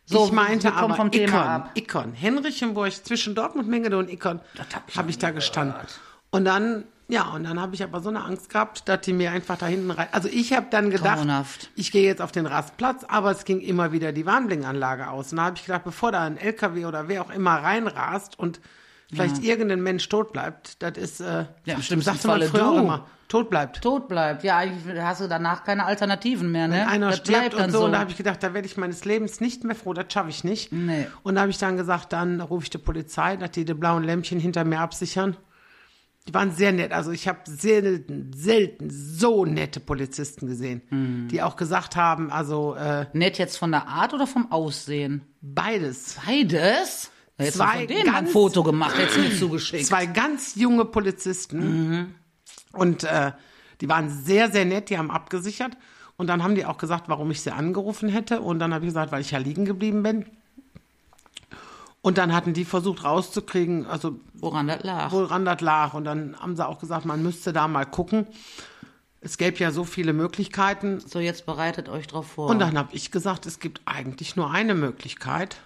[0.07, 1.71] So, ich meinte aber vom Thema Ikon, ab.
[1.75, 2.13] Ikon.
[2.15, 5.77] Henrichenburg, zwischen Dortmund, Mengede und Ikon, hab ich habe noch ich da gestanden.
[6.31, 9.33] Und dann, ja, und dann habe ich aber so eine Angst gehabt, dass die mir
[9.33, 10.09] einfach da hinten rein.
[10.13, 11.71] Also ich habe dann gedacht, Grauenhaft.
[11.77, 15.33] ich gehe jetzt auf den Rastplatz, aber es ging immer wieder die Warnblinkanlage aus.
[15.33, 18.61] Und da habe ich gedacht, bevor da ein LKW oder wer auch immer reinrast und
[19.13, 22.79] vielleicht irgendein Mensch tot bleibt, das ist, äh, Ja, im schlimmsten sagte man früher du.
[22.79, 23.81] immer, tot bleibt.
[23.83, 24.43] Tot bleibt.
[24.45, 26.87] Ja, eigentlich hast du danach keine Alternativen mehr, ne?
[26.89, 27.79] einer das stirbt und so.
[27.81, 27.85] so.
[27.87, 30.31] Und da habe ich gedacht, da werde ich meines Lebens nicht mehr froh, das schaffe
[30.31, 30.73] ich nicht.
[30.73, 31.07] Nee.
[31.23, 34.05] Und da habe ich dann gesagt, dann rufe ich die Polizei, dass die die blauen
[34.05, 35.37] Lämpchen hinter mir absichern.
[36.29, 36.93] Die waren sehr nett.
[36.93, 41.29] Also ich habe selten, selten so nette Polizisten gesehen, Mhm.
[41.29, 45.23] die auch gesagt haben, also äh, Nett jetzt von der Art oder vom Aussehen?
[45.41, 46.17] beides.
[46.27, 47.11] Beides?
[47.41, 49.87] Jetzt Zwei hast du mal ein ganz- Foto gemacht, jetzt mir zugeschickt.
[49.87, 52.15] Zwei ganz junge Polizisten.
[52.73, 53.33] Und äh,
[53.81, 55.77] die waren sehr, sehr nett, die haben abgesichert.
[56.17, 58.41] Und dann haben die auch gesagt, warum ich sie angerufen hätte.
[58.43, 60.27] Und dann habe ich gesagt, weil ich ja liegen geblieben bin.
[62.03, 65.13] Und dann hatten die versucht rauszukriegen, also Woran das lag?
[65.13, 65.95] woran das lag.
[65.95, 68.27] Und dann haben sie auch gesagt, man müsste da mal gucken.
[69.23, 71.01] Es gäbe ja so viele Möglichkeiten.
[71.01, 72.49] So, jetzt bereitet euch drauf vor.
[72.49, 75.57] Und dann habe ich gesagt, es gibt eigentlich nur eine Möglichkeit.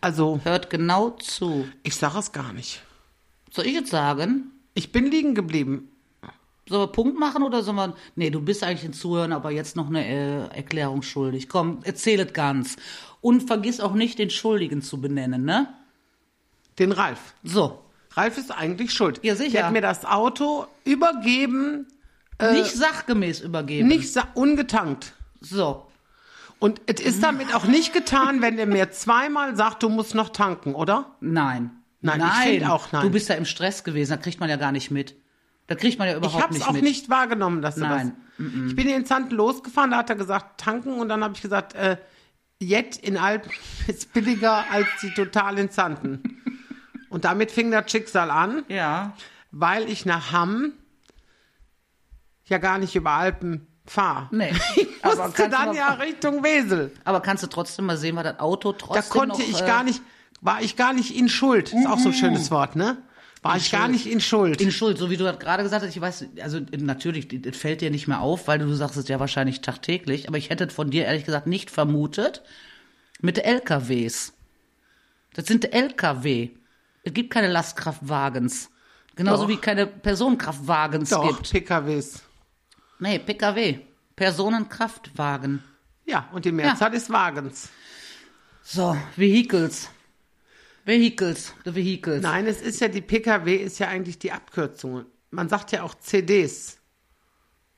[0.00, 1.66] Also, Hört genau zu.
[1.82, 2.82] ich sage es gar nicht.
[3.52, 4.50] Soll ich jetzt sagen?
[4.74, 5.90] Ich bin liegen geblieben.
[6.68, 7.94] Sollen wir Punkt machen oder sollen wir.
[8.16, 11.48] Nee, du bist eigentlich ein Zuhören, aber jetzt noch eine äh, Erklärung schuldig.
[11.48, 12.76] Komm, erzähl es ganz.
[13.20, 15.68] Und vergiss auch nicht, den Schuldigen zu benennen, ne?
[16.78, 17.34] Den Ralf.
[17.44, 17.80] So.
[18.12, 19.20] Ralf ist eigentlich schuld.
[19.22, 19.52] Ja, sicher.
[19.52, 21.86] Der hat mir das Auto übergeben
[22.52, 23.88] nicht sachgemäß übergeben.
[23.88, 25.14] Nicht sa- ungetankt.
[25.40, 25.85] So.
[26.58, 30.30] Und es ist damit auch nicht getan, wenn er mir zweimal sagt, du musst noch
[30.30, 31.16] tanken, oder?
[31.20, 31.70] Nein.
[32.00, 33.02] Nein, ich find auch nein.
[33.02, 35.16] Du bist ja im Stress gewesen, da kriegt man ja gar nicht mit.
[35.66, 36.82] Da kriegt man ja Ich überhaupt habe es nicht auch mit.
[36.82, 38.14] nicht wahrgenommen, dass du Nein.
[38.38, 38.46] das.
[38.68, 41.74] Ich bin in Zanten losgefahren, da hat er gesagt, tanken und dann habe ich gesagt,
[41.74, 41.96] äh,
[42.60, 43.50] Jet in Alpen
[43.86, 46.42] ist billiger als die Total in Zanten.
[47.10, 49.14] und damit fing das Schicksal an, Ja.
[49.50, 50.72] weil ich nach Hamm
[52.44, 54.28] ja gar nicht über Alpen fahre.
[54.30, 54.52] Nee.
[54.76, 56.90] Ich musste dann ja Richtung Wesel.
[57.04, 59.66] Aber kannst du trotzdem mal sehen, war das Auto Da trotzdem konnte noch, ich äh,
[59.66, 60.02] gar nicht,
[60.40, 61.72] war ich gar nicht in Schuld.
[61.72, 62.98] Ist auch so ein schönes Wort, ne?
[63.42, 63.92] War ich gar Schuld.
[63.92, 64.60] nicht in Schuld.
[64.60, 67.80] in Schuld, so wie du das gerade gesagt hast, ich weiß, also natürlich, das fällt
[67.80, 70.90] dir nicht mehr auf, weil du sagst es ja wahrscheinlich tagtäglich, aber ich hätte von
[70.90, 72.42] dir ehrlich gesagt nicht vermutet,
[73.20, 74.32] mit LKWs.
[75.34, 76.50] Das sind LKW.
[77.04, 78.70] Es gibt keine Lastkraftwagens.
[79.14, 79.48] Genauso Doch.
[79.48, 81.50] wie keine Personenkraftwagens Doch, gibt.
[81.50, 82.22] PKWs.
[82.98, 83.78] Nee, PKW.
[84.14, 85.62] Personenkraftwagen.
[86.04, 87.68] Ja, und die Mehrzahl ist Wagens.
[88.62, 89.90] So, Vehicles.
[90.84, 92.22] Vehicles, the Vehicles.
[92.22, 95.04] Nein, es ist ja, die PKW ist ja eigentlich die Abkürzung.
[95.30, 96.78] Man sagt ja auch CDs.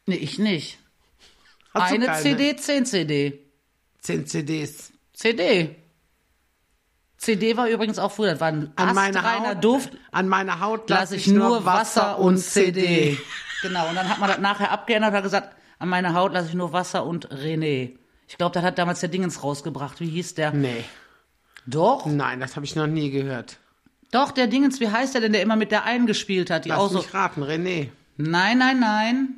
[0.06, 0.78] Nee, ich nicht.
[1.72, 2.18] Hast Eine?
[2.20, 3.44] CD, 10 CD.
[4.00, 4.92] 10 CDs.
[5.12, 5.76] CD.
[7.16, 9.90] CD war übrigens auch früher, das war ein An meine astreiner Haut, Duft.
[10.12, 13.18] an meine Haut Lasse ich nur Wasser und CD.
[13.62, 16.48] Genau, und dann hat man das nachher abgeändert und hat gesagt, an meine Haut lasse
[16.48, 17.96] ich nur Wasser und René.
[18.28, 20.00] Ich glaube, das hat damals der Dingens rausgebracht.
[20.00, 20.52] Wie hieß der?
[20.52, 20.84] Nee,
[21.66, 23.58] Doch, nein, das habe ich noch nie gehört.
[24.10, 26.64] doch, der Dingens, wie heißt der denn, der immer mit der einen gespielt hat?
[26.64, 26.98] Die Lass auch so.
[26.98, 27.88] mich raten, René.
[28.16, 29.28] Nein, nein, nein.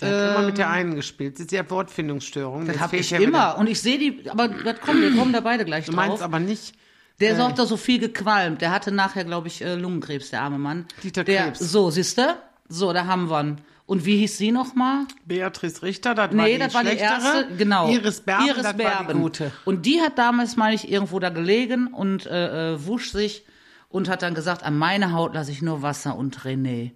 [0.00, 1.34] Der hat immer mit der einen gespielt.
[1.34, 2.62] Das ist ja Wortfindungsstörung.
[2.62, 2.66] Ähm.
[2.68, 3.26] Das habe ich ja immer.
[3.52, 6.14] wieder- Und ich sehe die, aber das kommt, wir kommen da beide gleich Du meinst
[6.16, 6.22] drauf.
[6.22, 6.74] aber nicht.
[7.20, 7.34] Der Äh.
[7.34, 8.60] ist auch da so viel gequalmt.
[8.60, 10.86] Der hatte nachher, glaube ich, äh, Lungenkrebs, der arme Mann.
[11.02, 11.60] Dieter der, Krebs.
[11.60, 12.36] So, siehste?
[12.68, 13.58] So, da haben wir ihn.
[13.86, 15.04] Und wie hieß sie nochmal?
[15.26, 17.90] Beatrice Richter, das war Nee, die das war die erste, genau.
[17.90, 19.08] Iris Berben, Iris das war Berben.
[19.18, 19.52] die gute.
[19.66, 23.44] Und die hat damals, meine ich, irgendwo da gelegen und äh, äh, wusch sich
[23.90, 26.92] und hat dann gesagt, an meine Haut lasse ich nur Wasser und René.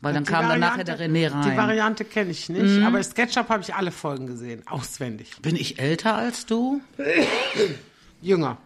[0.00, 1.40] Weil dann Die kam dann nachher der René rein.
[1.46, 1.50] Mhm.
[1.50, 5.32] Die Variante kenne ich nicht, aber SketchUp habe ich alle Folgen gesehen, auswendig.
[5.42, 6.80] Bin ich älter als du?
[8.22, 8.56] Jünger.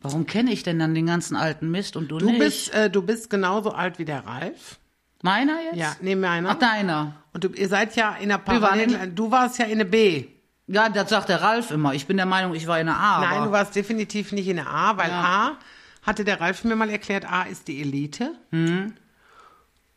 [0.00, 2.38] Warum kenne ich denn dann den ganzen alten Mist und du, Du nicht?
[2.38, 4.78] bist, äh, du bist genauso alt wie der Ralf.
[5.22, 5.76] Meiner jetzt?
[5.76, 6.50] Ja, nee, meiner.
[6.50, 7.14] Ach, deiner.
[7.32, 9.12] Und du, ihr seid ja in der Parallel.
[9.12, 10.26] Du warst ja in der B.
[10.66, 11.94] Ja, das sagt der Ralf immer.
[11.94, 13.20] Ich bin der Meinung, ich war in der A.
[13.20, 15.58] Nein, du warst definitiv nicht in der A, weil A,
[16.02, 18.32] hatte der Ralf mir mal erklärt, A ist die Elite.
[18.50, 18.94] Mhm.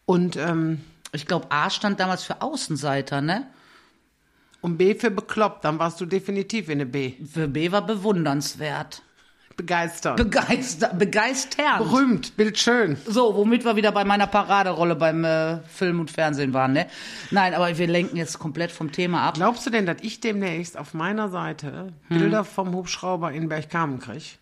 [0.05, 3.47] Und, ähm, ich glaube, A stand damals für Außenseiter, ne?
[4.62, 5.65] und B für bekloppt.
[5.65, 7.13] Dann warst du definitiv in der B.
[7.25, 9.01] Für B war bewundernswert.
[9.60, 10.15] Begeistert.
[10.15, 11.80] Begeister, begeisternd.
[11.80, 12.95] Berühmt, bildschön.
[13.06, 16.88] So, womit wir wieder bei meiner Paraderolle beim äh, Film und Fernsehen waren, ne?
[17.30, 19.34] Nein, aber wir lenken jetzt komplett vom Thema ab.
[19.34, 24.38] Glaubst du denn, dass ich demnächst auf meiner Seite Bilder vom Hubschrauber in Bergkamen kriege?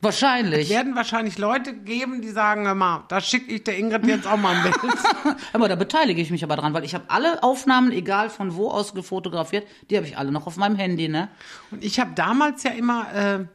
[0.00, 0.70] Wahrscheinlich.
[0.70, 4.36] werden wahrscheinlich Leute geben, die sagen, hör mal, da schicke ich der Ingrid jetzt auch
[4.36, 4.76] mal ein Bild.
[5.52, 8.70] Aber da beteilige ich mich aber dran, weil ich habe alle Aufnahmen, egal von wo
[8.70, 11.28] aus gefotografiert, die habe ich alle noch auf meinem Handy, ne?
[11.70, 13.46] Und ich habe damals ja immer äh,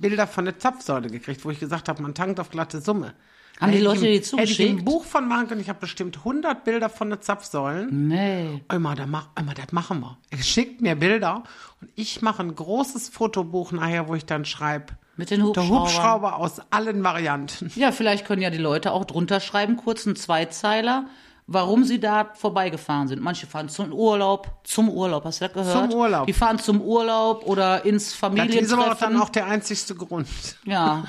[0.00, 3.14] Bilder von der Zapfsäule gekriegt, wo ich gesagt habe, man tankt auf glatte Summe.
[3.60, 4.84] Haben die Leute die im- Hätte ich ein zugeschickt?
[4.86, 8.08] Buch von machen können, ich habe bestimmt 100 Bilder von den Zapfsäulen.
[8.08, 8.62] Nee.
[8.72, 10.16] Immer, da mach, immer, das machen wir.
[10.30, 11.42] Er schickt mir Bilder
[11.82, 15.82] und ich mache ein großes Fotobuch nachher, wo ich dann schreibe, Mit den der Hubschraubern.
[15.82, 17.70] Hubschrauber aus allen Varianten.
[17.74, 21.04] Ja, vielleicht können ja die Leute auch drunter schreiben, kurz einen Zweizeiler,
[21.52, 23.20] warum sie da vorbeigefahren sind.
[23.20, 25.90] Manche fahren zum Urlaub, zum Urlaub, hast du das gehört?
[25.90, 26.26] Zum Urlaub.
[26.28, 28.96] Die fahren zum Urlaub oder ins Das ist aber Familientreffen.
[29.00, 30.28] dann auch der einzigste Grund.
[30.64, 31.04] Ja.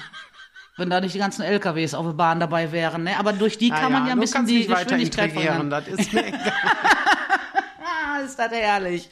[0.78, 3.20] Wenn da nicht die ganzen LKWs auf der Bahn dabei wären, ne?
[3.20, 5.70] Aber durch die kann man ja ein bisschen die Geschwindigkeit verringern.
[5.70, 6.54] das ist mir egal.
[7.84, 9.10] Ah, ist das herrlich.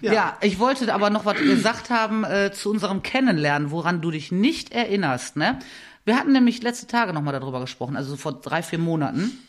[0.00, 0.36] Ja.
[0.40, 4.72] ich wollte aber noch was gesagt haben äh, zu unserem Kennenlernen, woran du dich nicht
[4.72, 5.58] erinnerst, ne?
[6.04, 9.44] Wir hatten nämlich letzte Tage noch mal darüber gesprochen, also vor drei, vier Monaten.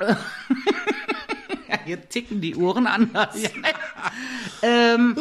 [0.00, 3.36] Ja, hier ticken die Uhren anders.
[4.62, 5.16] ähm,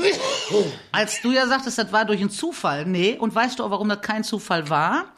[0.91, 2.85] als du ja sagtest, das war durch einen Zufall.
[2.85, 5.13] Nee, und weißt du auch, warum das kein Zufall war?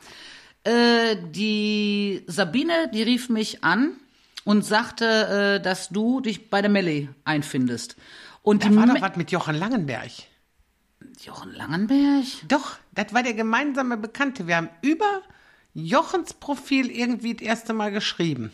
[0.64, 3.92] Äh, die Sabine, die rief mich an
[4.44, 7.96] und sagte, äh, dass du dich bei der Melli einfindest.
[8.42, 10.12] Und Da war Me- doch was mit Jochen Langenberg.
[11.24, 12.26] Jochen Langenberg?
[12.48, 14.48] Doch, das war der gemeinsame Bekannte.
[14.48, 15.22] Wir haben über
[15.74, 18.52] Jochens Profil irgendwie das erste Mal geschrieben.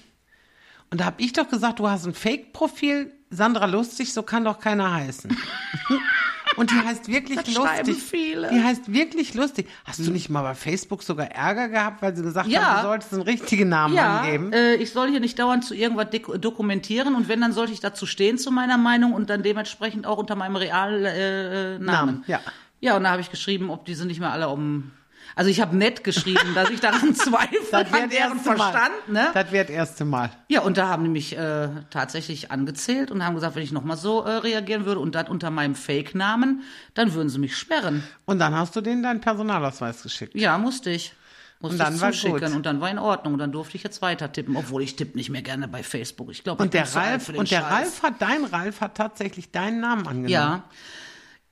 [0.91, 4.59] Und da habe ich doch gesagt, du hast ein Fake-Profil, Sandra Lustig, so kann doch
[4.59, 5.35] keiner heißen.
[6.57, 7.95] Und die heißt wirklich Das lustig.
[8.03, 8.49] viele.
[8.49, 9.69] Die heißt wirklich lustig.
[9.85, 12.61] Hast du nicht mal bei Facebook sogar Ärger gehabt, weil sie gesagt Ja.
[12.61, 14.51] haben, du solltest einen richtigen Namen Ja, angeben?
[14.51, 16.07] äh, ich soll hier nicht dauernd zu irgendwas
[16.41, 20.17] dokumentieren und wenn, dann sollte ich dazu stehen zu meiner Meinung und dann dementsprechend auch
[20.17, 21.85] unter meinem realen äh, äh, Namen.
[21.85, 22.41] Namen, ja.
[22.81, 24.91] Ja, und da habe ich geschrieben, ob die sind nicht mehr alle um.
[25.35, 28.43] Also ich habe nett geschrieben, dass ich daran zweifle, Das an deren Mal.
[28.43, 29.29] Verstand, ne?
[29.33, 30.29] Das wird erste Mal.
[30.49, 33.97] Ja, und da haben die mich äh, tatsächlich angezählt und haben gesagt, wenn ich nochmal
[33.97, 36.63] so äh, reagieren würde und das unter meinem Fake-Namen,
[36.93, 38.03] dann würden sie mich sperren.
[38.25, 40.35] Und dann hast du denen deinen Personalausweis geschickt.
[40.35, 41.13] Ja, musste ich.
[41.59, 42.55] Musste Und dann ich war zuschicken gut.
[42.55, 45.15] und dann war in Ordnung und dann durfte ich jetzt weiter tippen, obwohl ich tippe
[45.15, 46.31] nicht mehr gerne bei Facebook.
[46.31, 50.07] Ich glaube, Und der Ralf, und der Ralf hat, dein Ralf hat tatsächlich deinen Namen
[50.07, 50.29] angenommen.
[50.29, 50.63] Ja.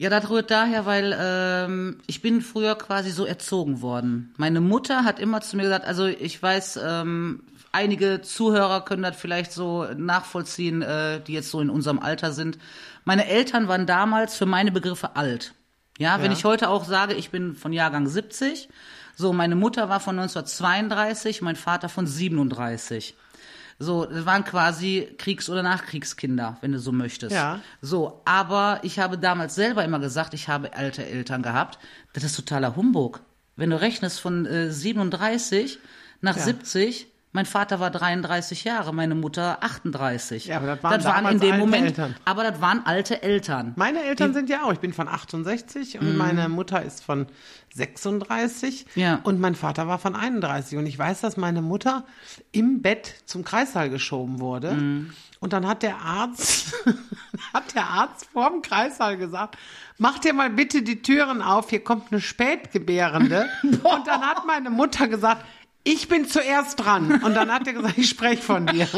[0.01, 4.33] Ja, das rührt daher, weil ähm, ich bin früher quasi so erzogen worden.
[4.37, 9.17] Meine Mutter hat immer zu mir gesagt, also ich weiß, ähm, einige Zuhörer können das
[9.17, 12.57] vielleicht so nachvollziehen, äh, die jetzt so in unserem Alter sind.
[13.03, 15.53] Meine Eltern waren damals für meine Begriffe alt.
[15.97, 16.37] Ja, wenn Ja.
[16.37, 18.69] ich heute auch sage, ich bin von Jahrgang 70,
[19.17, 23.15] so meine Mutter war von 1932, mein Vater von 37.
[23.81, 27.33] So, das waren quasi Kriegs- oder Nachkriegskinder, wenn du so möchtest.
[27.33, 27.61] Ja.
[27.81, 31.79] So, aber ich habe damals selber immer gesagt, ich habe alte Eltern gehabt.
[32.11, 33.21] Das ist totaler Humbug.
[33.55, 35.79] Wenn du rechnest von äh, 37
[36.21, 36.43] nach Ja.
[36.43, 40.47] 70, mein Vater war 33 Jahre, meine Mutter 38.
[40.47, 42.15] Ja, aber das waren in damals dem alte Moment, Eltern.
[42.25, 43.73] aber das waren alte Eltern.
[43.75, 44.73] Meine Eltern sind ja auch.
[44.73, 47.27] Ich bin von 68 und meine Mutter ist von
[47.75, 49.01] 36 Mhm.
[49.01, 49.19] Ja.
[49.23, 50.77] und mein Vater war von 31.
[50.77, 52.03] Und ich weiß, dass meine Mutter
[52.51, 54.71] im Bett zum Kreissaal geschoben wurde.
[54.73, 55.11] Mhm.
[55.39, 56.73] Und dann hat der Arzt,
[57.53, 59.57] hat der Arzt vorm Kreissaal gesagt,
[59.97, 63.47] mach dir mal bitte die Türen auf, hier kommt eine Spätgebärende.
[63.63, 65.45] und dann hat meine Mutter gesagt,
[65.83, 67.21] ich bin zuerst dran.
[67.23, 68.87] Und dann hat er gesagt, ich spreche von dir.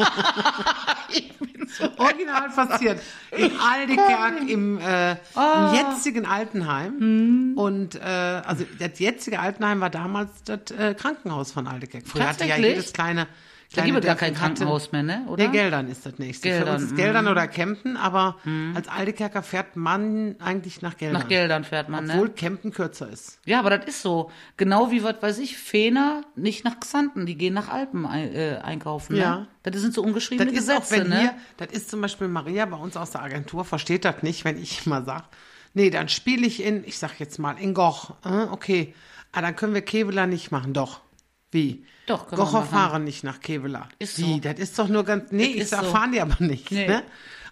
[1.97, 3.01] Original passiert.
[3.31, 7.53] In Aldekerk im, äh, im jetzigen Altenheim.
[7.55, 12.07] Und äh, also das jetzige Altenheim war damals das äh, Krankenhaus von Aldekerk.
[12.07, 13.27] Früher hatte ja jedes kleine.
[13.73, 15.25] Da gibt es gar kein Krankenhaus mehr, ne?
[15.27, 15.37] Oder?
[15.37, 16.49] Der Geldern ist das nächste.
[16.49, 16.95] Für Geldern, uns ist mhm.
[16.97, 18.35] Geldern oder Kempten, aber
[18.75, 21.21] als Aldekerker fährt man eigentlich nach Geldern.
[21.21, 22.13] Nach Geldern fährt man, ne?
[22.13, 23.39] Obwohl Kempten kürzer ist.
[23.45, 24.29] Ja, aber das ist so.
[24.57, 29.15] Genau wie, was weiß ich, Fehner nicht nach Xanten, die gehen nach Alpen äh, einkaufen.
[29.15, 29.37] Ja.
[29.37, 29.47] Ne?
[29.63, 31.19] Das sind so Das ungeschriebene ist auch, Gesetze, wenn ne?
[31.19, 34.61] hier, das ist zum Beispiel Maria bei uns aus der Agentur, versteht das nicht, wenn
[34.61, 35.25] ich mal sag,
[35.73, 38.15] nee, dann spiele ich in, ich sag jetzt mal, in Goch.
[38.25, 38.93] Äh, okay,
[39.31, 40.73] ah, dann können wir Keveler nicht machen.
[40.73, 41.01] Doch.
[41.51, 41.83] Wie?
[42.05, 43.87] Doch, können Gocher fahren nicht nach Keveler.
[43.99, 44.33] Ist Wie?
[44.33, 44.39] so.
[44.39, 45.91] Das ist doch nur ganz, nee, Das ich sag, so.
[45.91, 46.71] fahren die aber nicht.
[46.71, 46.87] Nee.
[46.87, 47.03] Ne?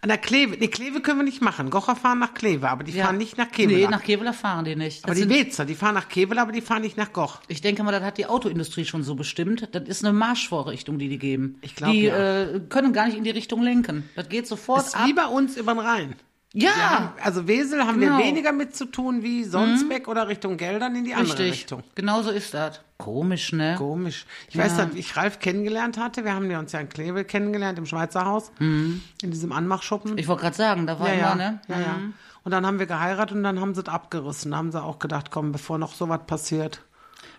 [0.01, 1.69] An der Kleve, nee, Kleve können wir nicht machen.
[1.69, 3.03] Gocher fahren nach Kleve, aber die Ja.
[3.05, 3.77] fahren nicht nach Keveler.
[3.77, 5.03] Nee, nach Keveler fahren die nicht.
[5.03, 7.41] aber Das die sind, Wezer, die fahren nach Keveler, aber die fahren nicht nach Goch.
[7.49, 9.67] ich denke mal, das hat die Autoindustrie schon so bestimmt.
[9.73, 11.57] Das ist eine Marschvorrichtung, die die geben.
[11.61, 12.43] Ich glaub, Die ja.
[12.43, 14.07] äh, können gar nicht in die Richtung lenken.
[14.15, 15.05] Das geht sofort Ist ab.
[15.07, 16.15] wie bei uns über den Rhein.
[16.53, 18.15] Ja, haben, also Wesel haben Genau.
[18.15, 18.19] Mhm.
[18.19, 21.51] wir weniger mit zu tun wie Sonsbeck oder Richtung Geldern in die andere richtig.
[21.51, 21.83] Richtung.
[21.93, 22.81] Genau so ist das.
[22.97, 23.75] Komisch, ne?
[23.77, 24.25] Komisch.
[24.49, 26.25] Ich weiß nicht, wie ich Ralf kennengelernt hatte.
[26.25, 30.13] Wir haben ja uns ja in Kleve kennengelernt, im Schweizer Haus, in diesem Anmachschuppen.
[30.13, 30.17] Mhm.
[30.17, 31.61] Ich wollte gerade sagen, da war ja, ja, ne?
[31.67, 31.99] ja, ja.
[32.43, 34.51] Und dann haben wir geheiratet und dann haben sie es abgerissen.
[34.51, 36.81] Da haben sie auch gedacht, komm, bevor noch sowas passiert.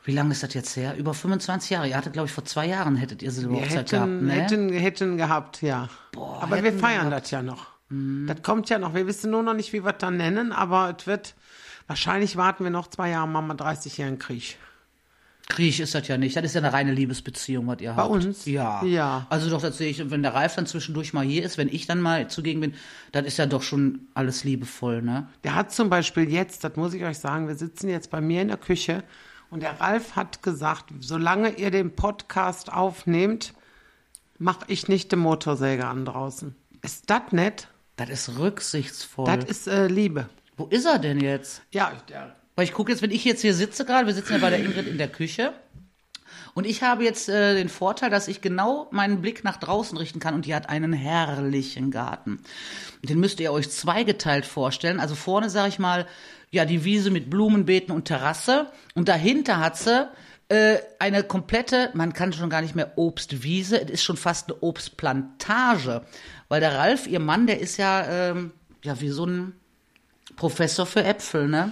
[0.05, 0.97] Wie lange ist das jetzt her?
[0.97, 1.89] Über 25 Jahre.
[1.89, 4.33] Ihr hattet, glaube ich, vor zwei Jahren hättet ihr Silberhochzeit gehabt, ne?
[4.33, 5.89] hätten, hätten gehabt, ja.
[6.13, 7.67] Boah, aber wir feiern das ja noch.
[7.91, 8.95] Das kommt ja noch.
[8.95, 11.35] Wir wissen nur noch nicht, wie wir es dann nennen, aber es wird,
[11.89, 14.59] wahrscheinlich warten wir noch zwei Jahre, machen wir 30-jährigen Krieg.
[15.49, 16.37] Krieg ist das ja nicht.
[16.37, 18.11] Das ist ja eine reine Liebesbeziehung, was ihr Bei habt.
[18.11, 18.47] uns?
[18.47, 18.85] Ja.
[18.85, 19.27] Ja.
[19.29, 21.87] Also doch, das sehe ich, wenn der Ralf dann zwischendurch mal hier ist, wenn ich
[21.87, 22.75] dann mal zugegen bin,
[23.11, 25.29] dann ist ja doch schon alles liebevoll, ne?
[25.43, 28.43] Der hat zum Beispiel jetzt, das muss ich euch sagen, wir sitzen jetzt bei mir
[28.43, 29.03] in der Küche
[29.51, 33.53] und der Ralf hat gesagt, solange ihr den Podcast aufnehmt,
[34.39, 36.55] mache ich nicht den Motorsäger an draußen.
[36.83, 37.67] Ist das nett?
[37.97, 39.27] Das ist rücksichtsvoll.
[39.27, 40.29] Das ist äh, Liebe.
[40.57, 41.63] Wo ist er denn jetzt?
[41.71, 44.39] Ja, der, Weil ich gucke jetzt, wenn ich jetzt hier sitze gerade, wir sitzen ja
[44.39, 45.55] bei der Ingrid in der Küche.
[46.55, 50.21] Und ich habe jetzt äh, den Vorteil, dass ich genau meinen Blick nach draußen richten
[50.21, 52.41] kann und die hat einen herrlichen Garten.
[53.03, 55.01] Den müsst ihr euch zweigeteilt vorstellen.
[55.01, 56.07] Also vorne, sage ich mal,
[56.51, 58.67] ja, die Wiese mit Blumenbeeten und Terrasse.
[58.95, 60.09] Und dahinter hat sie
[60.49, 64.61] äh, eine komplette, man kann schon gar nicht mehr Obstwiese, es ist schon fast eine
[64.61, 66.03] Obstplantage.
[66.51, 68.51] Weil der Ralf, ihr Mann, der ist ja, ähm,
[68.83, 69.55] ja wie so ein
[70.35, 71.71] Professor für Äpfel, ne?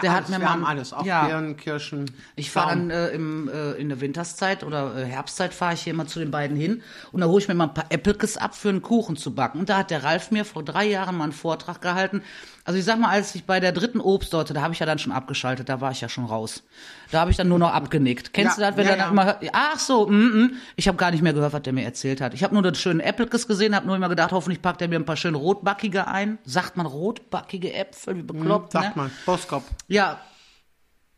[0.00, 2.10] Der alles, hat mir wir mal, haben alles, auch ja, Birnen, Kirschen.
[2.34, 5.92] Ich fahre dann äh, im, äh, in der Winterszeit oder äh, Herbstzeit fahre ich hier
[5.92, 8.54] immer zu den beiden hin und da hole ich mir mal ein paar Äppelkes ab
[8.54, 9.58] für einen Kuchen zu backen.
[9.58, 12.22] Und da hat der Ralf mir vor drei Jahren mal einen Vortrag gehalten.
[12.64, 15.00] Also ich sag mal, als ich bei der dritten Obstsorte, da habe ich ja dann
[15.00, 16.62] schon abgeschaltet, da war ich ja schon raus.
[17.10, 18.32] Da habe ich dann nur noch abgenickt.
[18.32, 19.10] Kennst Ja, du das, wenn ja, dann ja.
[19.10, 20.50] immer hört, ach so, mm, mm.
[20.76, 22.34] ich habe gar nicht mehr gehört, was der mir erzählt hat.
[22.34, 24.96] Ich habe nur das schöne Äppelkes gesehen, habe nur immer gedacht, hoffentlich packt er mir
[24.96, 26.38] ein paar schön rotbackige ein.
[26.44, 29.02] Sagt man rotbackige Äpfel, wie bekloppt, Sagt ne?
[29.02, 30.20] mal, Boskop, Ja.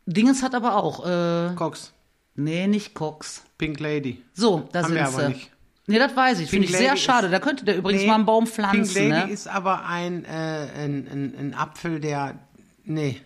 [0.05, 1.93] Dingens hat aber auch, äh, Cox,
[2.35, 3.43] Nee, nicht Cox.
[3.57, 4.21] Pink Lady.
[4.33, 5.27] So, da Haben sind wir aber sie.
[5.29, 5.51] nicht.
[5.87, 6.49] Nee, das weiß ich.
[6.49, 7.29] Finde ich Pink sehr schade.
[7.29, 9.31] Da könnte der übrigens Nee, mal einen Baum Pink pflanzen, Lady ne?
[9.33, 12.37] ist aber ein, äh, ein, ein, ein Apfel, der,
[12.83, 13.21] nee,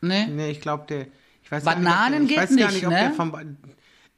[0.00, 0.26] Nee?
[0.26, 1.06] nee, ich glaube, der,
[1.42, 2.98] ich weiß Bananen nicht, ob ich geht weiß gar nicht, nicht, ob ne?
[2.98, 3.56] der vom,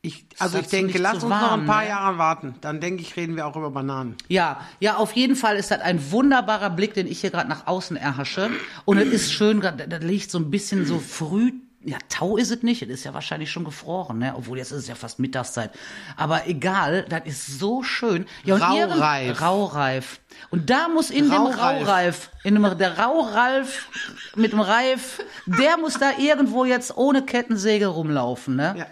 [0.04, 1.88] ich, also ich denke, lass uns noch warm, ein paar ne?
[1.90, 2.56] Jahre warten.
[2.60, 4.16] Dann denke ich, reden wir auch über Bananen.
[4.26, 7.68] Ja, ja, auf jeden Fall ist das ein wunderbarer Blick, den ich hier gerade nach
[7.68, 8.50] außen erhasche.
[8.84, 11.52] Und es ist schön, da, da liegt so ein bisschen so früh.
[11.84, 14.34] Ja, Tau ist es nicht, es ist ja wahrscheinlich schon gefroren, ne?
[14.36, 15.70] Obwohl jetzt ist es ja fast Mittagszeit.
[16.16, 18.26] Aber egal, das ist so schön.
[18.44, 19.40] Ja, und ihren- Raureif.
[19.40, 20.20] Raureif.
[20.50, 21.86] Und da muss in dem Raureif.
[21.86, 23.88] Raureif, in dem, der Rauralf
[24.36, 28.74] mit dem Reif, der muss da irgendwo jetzt ohne Kettensäge rumlaufen, ne?
[28.78, 28.86] Ja.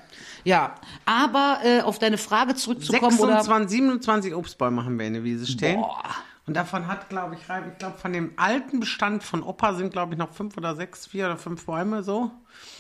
[0.45, 0.75] Ja,
[1.05, 5.47] aber äh, auf deine Frage zurückzukommen 26, oder 27 Obstbäume haben wir in der Wiese
[5.47, 5.81] stehen.
[5.81, 6.03] Boah.
[6.47, 10.15] Und davon hat, glaube ich, ich glaube, von dem alten Bestand von Opa sind, glaube
[10.15, 12.33] ich, noch fünf oder sechs, vier oder fünf Bäume so.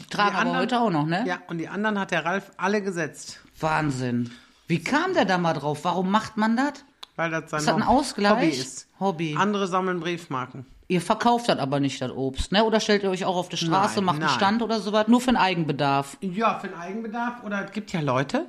[0.08, 1.22] tragen Die aber anderen- heute auch noch, ne?
[1.26, 3.40] Ja, und die anderen hat der Ralf alle gesetzt.
[3.60, 4.32] Wahnsinn.
[4.66, 5.84] Wie kam der da mal drauf?
[5.84, 6.84] Warum macht man das?
[7.16, 8.32] Weil das sein das ein Hob- Ausgleich?
[8.32, 8.88] Hobby ist.
[8.98, 9.36] Hobby.
[9.38, 10.64] Andere sammeln Briefmarken.
[10.90, 12.64] Ihr verkauft das aber nicht, das Obst, ne?
[12.64, 14.35] Oder stellt ihr euch auch auf die Straße, Nein, macht einen nein.
[14.35, 15.07] Stand oder sowas?
[15.07, 16.16] Nur für den Eigenbedarf.
[16.20, 17.44] Ja, für den Eigenbedarf.
[17.44, 18.46] Oder es gibt ja Leute,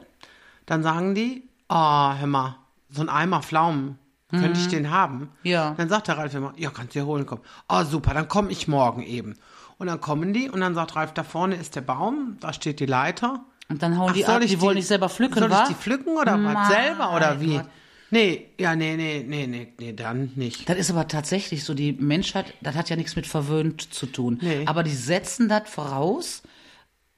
[0.65, 2.55] dann sagen die, oh, hör mal,
[2.89, 3.99] so ein Eimer Pflaumen,
[4.31, 5.19] könnte ich den haben?
[5.19, 5.27] Mhm.
[5.43, 5.75] Ja.
[5.77, 7.41] Dann sagt der Ralf immer, ja, kannst du dir holen, komm.
[7.69, 9.35] Oh, super, dann komme ich morgen eben.
[9.77, 12.79] Und dann kommen die und dann sagt Ralf, da vorne ist der Baum, da steht
[12.79, 13.41] die Leiter.
[13.69, 15.61] Und dann hauen Ach, die ab, ich die wollen nicht selber pflücken, Soll wa?
[15.61, 16.69] ich die pflücken oder was?
[16.69, 17.57] Selber oder wie?
[17.57, 17.65] Gott.
[18.11, 20.69] Nee, ja, nee, nee, nee, nee, nee, dann nicht.
[20.69, 24.37] Das ist aber tatsächlich so, die Menschheit, das hat ja nichts mit verwöhnt zu tun.
[24.41, 24.65] Nee.
[24.65, 26.43] Aber die setzen das voraus,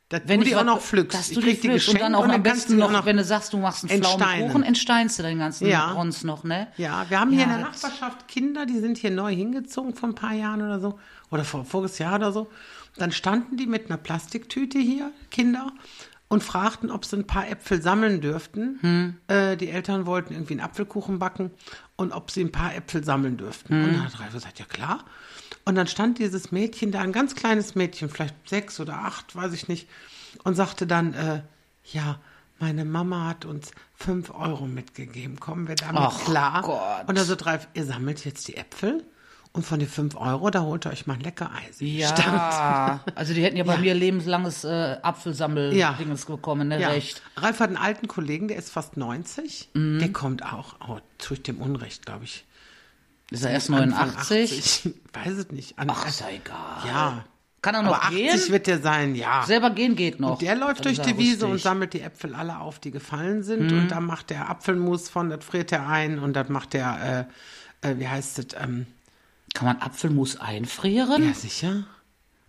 [0.09, 1.17] Das wenn du die ich auch noch pflückst.
[1.17, 3.05] Dass Ich du krieg die pflückst und dann auch am kannst du besten noch, noch
[3.07, 4.03] wenn du sagst, du machst einen.
[4.03, 5.93] Pflaumenkuchen, entsteinst du den ganzen Ja.
[5.93, 6.67] Rons noch, ne?
[6.77, 10.15] Ja, wir haben hier in der Nachbarschaft Kinder, die sind hier neu hingezogen vor ein
[10.15, 10.99] paar Jahren oder so.
[11.31, 12.51] Oder vor, voriges Jahr oder so.
[12.97, 15.71] Dann standen die mit einer Plastiktüte hier, Kinder,
[16.33, 18.79] und fragten, ob sie ein paar Äpfel sammeln dürften.
[18.81, 19.17] Hm.
[19.27, 21.51] Äh, die Eltern wollten irgendwie einen Apfelkuchen backen
[21.95, 23.75] und ob sie ein paar Äpfel sammeln dürften.
[23.75, 23.83] Hm.
[23.83, 25.05] Und dann hat Ralf gesagt, ja klar.
[25.63, 29.53] Und dann stand dieses Mädchen da, ein ganz kleines Mädchen, vielleicht sechs oder acht, weiß
[29.53, 29.87] ich nicht,
[30.43, 31.43] und sagte dann, äh,
[31.91, 32.19] ja,
[32.57, 35.39] meine Mama hat uns fünf Euro mitgegeben.
[35.39, 36.63] Kommen wir damit Ach klar?
[36.63, 37.09] Gott.
[37.09, 39.03] Und also Ralf, ihr sammelt jetzt die Äpfel
[39.53, 41.77] und von den fünf Euro, da holt ihr euch mal ein Leckereis.
[41.79, 43.79] Ja, also die hätten ja bei Ja.
[43.81, 46.79] mir lebenslanges äh, Apfelsammel-Dinges bekommen, ne?
[46.81, 46.89] Ja.
[46.89, 47.21] Recht.
[47.37, 49.69] Ralf hat einen alten Kollegen, der ist fast 90.
[49.73, 49.99] Mhm.
[49.99, 52.45] Der kommt auch, oh, tue ich dem Unrecht, glaube ich.
[53.31, 54.51] Ist er erst Anfang 89?
[54.85, 54.93] 80.
[55.13, 55.79] Weiß es nicht.
[55.79, 56.87] An, Ach, ist ja egal.
[56.87, 57.23] ja.
[57.61, 58.39] Kann er noch Aber 80 gehen?
[58.49, 59.43] wird der sein, ja.
[59.47, 60.31] Selber gehen geht noch.
[60.31, 62.91] Und der läuft Das durch die ja Wiese und sammelt die Äpfel alle auf, die
[62.91, 63.71] gefallen sind.
[63.71, 63.77] Mhm.
[63.83, 67.27] Und da macht der Apfelmus von, das friert er ein und das macht der,
[67.81, 68.85] äh, äh, wie heißt es, ähm,
[69.53, 71.23] Kann man Apfelmus einfrieren?
[71.27, 71.83] ja sicher.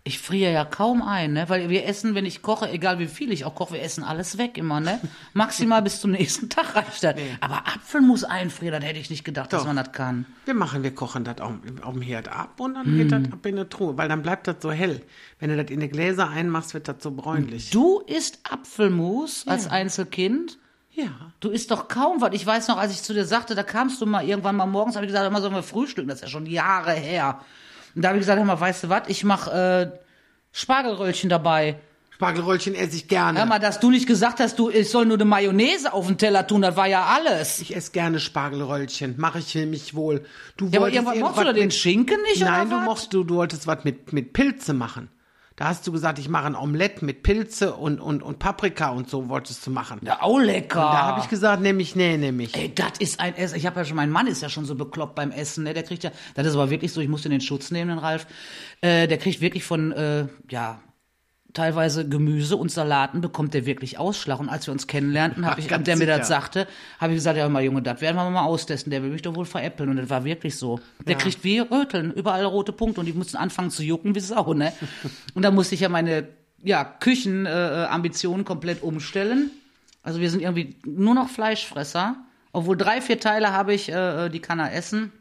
[0.06, 1.48] Ich friere ja kaum ein, ne?
[1.48, 4.36] Weil wir essen, wenn ich koche, egal wie viel ich auch koche, wir essen alles
[4.36, 5.00] weg immer, ne?
[5.32, 7.14] Maximal bis zum nächsten Tag reicht das.
[7.40, 9.66] Aber Apfelmus einfrieren, das hätte ich nicht gedacht, dass Doch.
[9.66, 10.26] man das kann.
[10.44, 12.98] Wir machen, wir kochen das auf, auf dem Herd ab und dann Mhm.
[12.98, 15.00] geht das ab in eine Truhe, weil dann bleibt das so hell.
[15.38, 17.70] Wenn du das in die Gläser einmachst, wird das so bräunlich.
[17.70, 20.58] Du isst Apfelmus als Einzelkind?
[20.94, 21.32] Ja.
[21.40, 22.30] Du isst doch kaum was.
[22.34, 24.94] Ich weiß noch, als ich zu dir sagte, da kamst du mal irgendwann mal morgens,
[24.96, 27.40] habe ich gesagt, immer sollen wir frühstücken, das ist ja schon Jahre her.
[27.94, 29.98] Und da habe ich gesagt, hör mal, weißt du was, ich mache äh,
[30.52, 31.76] Spargelröllchen dabei.
[32.10, 33.40] Spargelröllchen esse ich gerne.
[33.40, 36.16] Hör mal, dass du nicht gesagt hast, du, ich soll nur eine Mayonnaise auf den
[36.16, 37.58] Teller tun, das war ja alles.
[37.58, 39.16] ich esse gerne Spargelröllchen.
[39.18, 40.24] Mache ich mich wohl.
[40.56, 42.84] Du Ja, aber wolltest irgendwann mochtest du den Schinken nicht, Nein, oder du was?
[42.84, 45.08] mochtest, du, du wolltest was mit, mit Pilze machen.
[45.56, 49.08] Da hast du gesagt, ich mache ein Omelett mit Pilze und, und, und Paprika und
[49.08, 50.00] so wolltest du machen.
[50.02, 50.80] Ja, auch lecker.
[50.80, 52.56] Da habe ich gesagt, nehme ich, nee, nehme ich.
[52.56, 53.56] Ey, das ist ein Essen.
[53.56, 55.72] Ich habe ja schon, mein Mann ist ja schon so bekloppt beim Essen, ne?
[55.72, 57.98] Der kriegt ja, das ist aber wirklich so, ich muss den in Schutz nehmen, den
[57.98, 58.26] Ralf.
[58.80, 60.80] Äh, der kriegt wirklich von, äh, ja,
[61.54, 64.40] teilweise Gemüse und Salaten bekommt der wirklich Ausschlag.
[64.40, 66.66] Und als wir uns kennenlernten, hab ich, und der mir das sagte,
[66.98, 68.90] habe ich gesagt, ja mal Junge, das werden wir mal austesten.
[68.90, 69.88] Der will mich doch wohl veräppeln.
[69.88, 70.80] Und das war wirklich so.
[71.06, 74.52] Der kriegt wie Röteln, überall rote Punkte und die mussten anfangen zu jucken wie Sau,
[74.52, 74.72] ne?
[75.34, 76.28] Und da musste ich ja meine,
[76.62, 79.50] ja, Küchenambitionen äh, Ambitionen komplett umstellen.
[80.02, 82.16] Also wir sind irgendwie nur noch Fleischfresser.
[82.52, 85.12] Obwohl drei, vier Teile habe ich, äh, die kann er essen.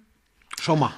[0.60, 0.92] Schau mal.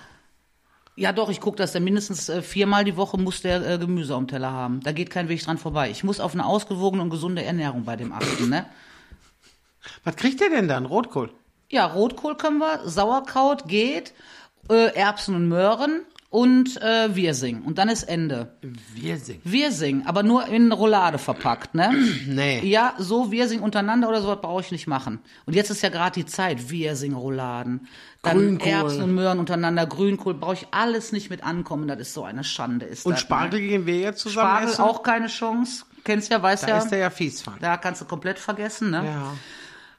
[0.97, 4.15] Ja, doch, ich gucke, dass der mindestens äh, viermal die Woche muss der äh, Gemüse
[4.15, 4.79] am Teller haben.
[4.81, 5.89] Da geht kein Weg dran vorbei.
[5.89, 8.65] Ich muss auf eine ausgewogene und gesunde Ernährung bei dem achten, ne?
[10.03, 10.85] Was kriegt der denn dann?
[10.85, 11.31] Rotkohl?
[11.69, 14.13] Ja, Rotkohl können wir, Sauerkraut geht,
[14.69, 16.01] äh, Erbsen und Möhren
[16.35, 17.61] und äh, Wirsing.
[17.61, 18.57] Und dann ist Ende.
[18.93, 19.39] Wirsing.
[19.45, 21.93] Wirsing, aber nur in Roulade verpackt, ne?
[22.27, 22.59] Nee.
[22.67, 25.19] Ja, so Wirsing untereinander oder sowas brauche ich nicht machen.
[25.45, 27.87] Und jetzt ist ja gerade die Zeit, Wirsing-Rouladen.
[28.21, 28.67] Dann Grünkohl.
[28.67, 31.87] Erbsen und Möhren untereinander, Grünkohl, brauche ich alles nicht mit ankommen.
[31.87, 32.85] Das ist so eine Schande.
[32.85, 33.67] Ist Und das, Spargel Ne?
[33.67, 34.81] gehen wir jetzt zusammen Spargel essen?
[34.81, 35.85] auch keine Chance.
[36.03, 36.77] Kennst ja, weißt Da ja.
[36.79, 37.53] ist der ja fies von.
[37.61, 39.05] Da kannst du komplett vergessen, ne?
[39.05, 39.33] Ja.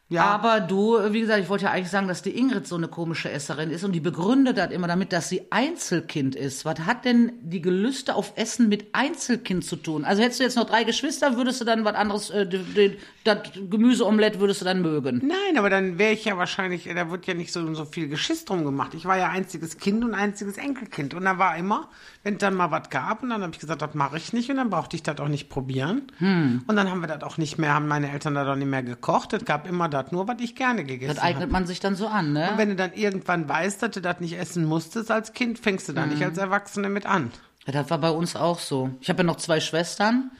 [0.09, 0.25] Ja.
[0.27, 3.29] Aber du, wie gesagt, ich wollte ja eigentlich sagen, dass die Ingrid so eine komische
[3.29, 6.65] Esserin ist und die begründet das immer damit, dass sie Einzelkind ist.
[6.65, 10.05] Was hat denn die Gelüste auf Essen mit Einzelkind zu tun?
[10.05, 13.39] Also hättest du jetzt noch drei Geschwister, würdest du dann was anderes, äh, das
[13.69, 15.23] Gemüseomelett würdest du dann mögen.
[15.27, 18.45] Nein, aber dann wäre ich ja wahrscheinlich, da wird ja nicht so, so viel Geschiss
[18.45, 18.95] drum gemacht.
[18.95, 21.15] Ich war ja einziges Kind und einziges Enkelkind.
[21.15, 21.89] Und da war immer,
[22.23, 24.57] wenn dann mal was gab, und dann habe ich gesagt, das mache ich nicht und
[24.57, 26.03] dann brauchte ich das auch nicht probieren.
[26.19, 26.63] Hm.
[26.65, 28.85] Und dann haben wir das auch nicht mehr, haben meine Eltern da auch nicht mehr
[28.85, 29.33] gekocht.
[29.33, 31.53] Es gab immer das nur, was ich gerne gegessen Das eignet habe.
[31.53, 32.51] man sich dann so an, ne?
[32.53, 35.89] Und wenn du dann irgendwann weißt, dass du das nicht essen musstest als Kind, fängst
[35.89, 36.11] du da Hm.
[36.11, 37.31] nicht als Erwachsene mit an.
[37.67, 38.91] Ja, das war bei uns auch so.
[39.01, 40.31] Ich habe ja noch zwei Schwestern,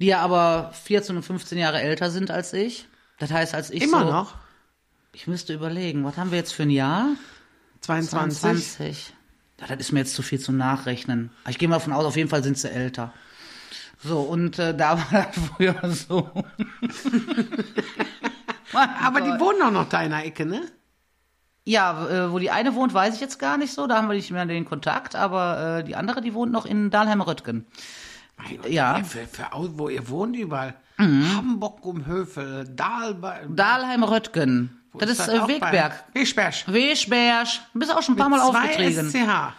[0.00, 2.88] die ja aber 14 und 15 Jahre älter sind als ich.
[3.18, 4.34] Das heißt, als ich Immer so, noch?
[5.12, 7.08] Ich müsste überlegen, was haben wir jetzt für ein Jahr?
[7.82, 8.40] 22.
[8.40, 9.12] 22.
[9.60, 11.30] Ja, das ist mir jetzt zu viel zum Nachrechnen.
[11.48, 13.12] Ich gehe mal davon aus, auf jeden Fall sind sie älter.
[14.02, 16.28] So, und äh, da war das früher so.
[19.02, 20.62] Aber die wohnen auch noch da in der Ecke, ne?
[21.66, 23.86] Ja, äh, wo die eine wohnt, weiß ich jetzt gar nicht so.
[23.86, 25.16] Da haben wir nicht mehr den Kontakt.
[25.16, 27.66] Aber äh, die andere, die wohnt noch in Dahlheim-Röttgen.
[28.68, 28.98] Ja.
[28.98, 29.04] Mhm.
[29.04, 29.46] Für, für,
[29.78, 30.74] wo ihr wohnt überall.
[30.98, 33.16] Hamburg um Höfe, Dahl,
[33.48, 34.80] Dahlheim-Röttgen.
[34.96, 36.04] Das ist, das äh, bei- Wegberg.
[36.12, 36.64] Wegberg.
[36.68, 37.48] Weschberg.
[37.72, 39.10] Du bist auch schon ein paar Mal Zwei aufgetreten.
[39.10, 39.52] SCH.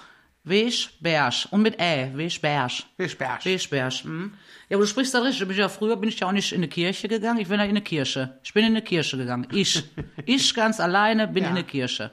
[0.45, 1.47] Weschberg.
[1.51, 2.11] Und mit Ä.
[2.15, 2.71] Weschberg.
[2.97, 3.43] Wegberg.
[3.45, 3.93] Weschberg.
[3.93, 4.33] Hm.
[4.69, 5.41] Ja, aber du sprichst da richtig.
[5.41, 7.39] Ich bin ja früher bin ich ja auch nicht in eine Kirche gegangen.
[7.39, 8.37] Ich bin ja in eine Kirche.
[8.43, 9.47] Ich bin in eine Kirche gegangen.
[9.51, 9.83] Ich.
[10.25, 11.49] ich ganz alleine bin Ja.
[11.49, 12.11] in eine Kirche.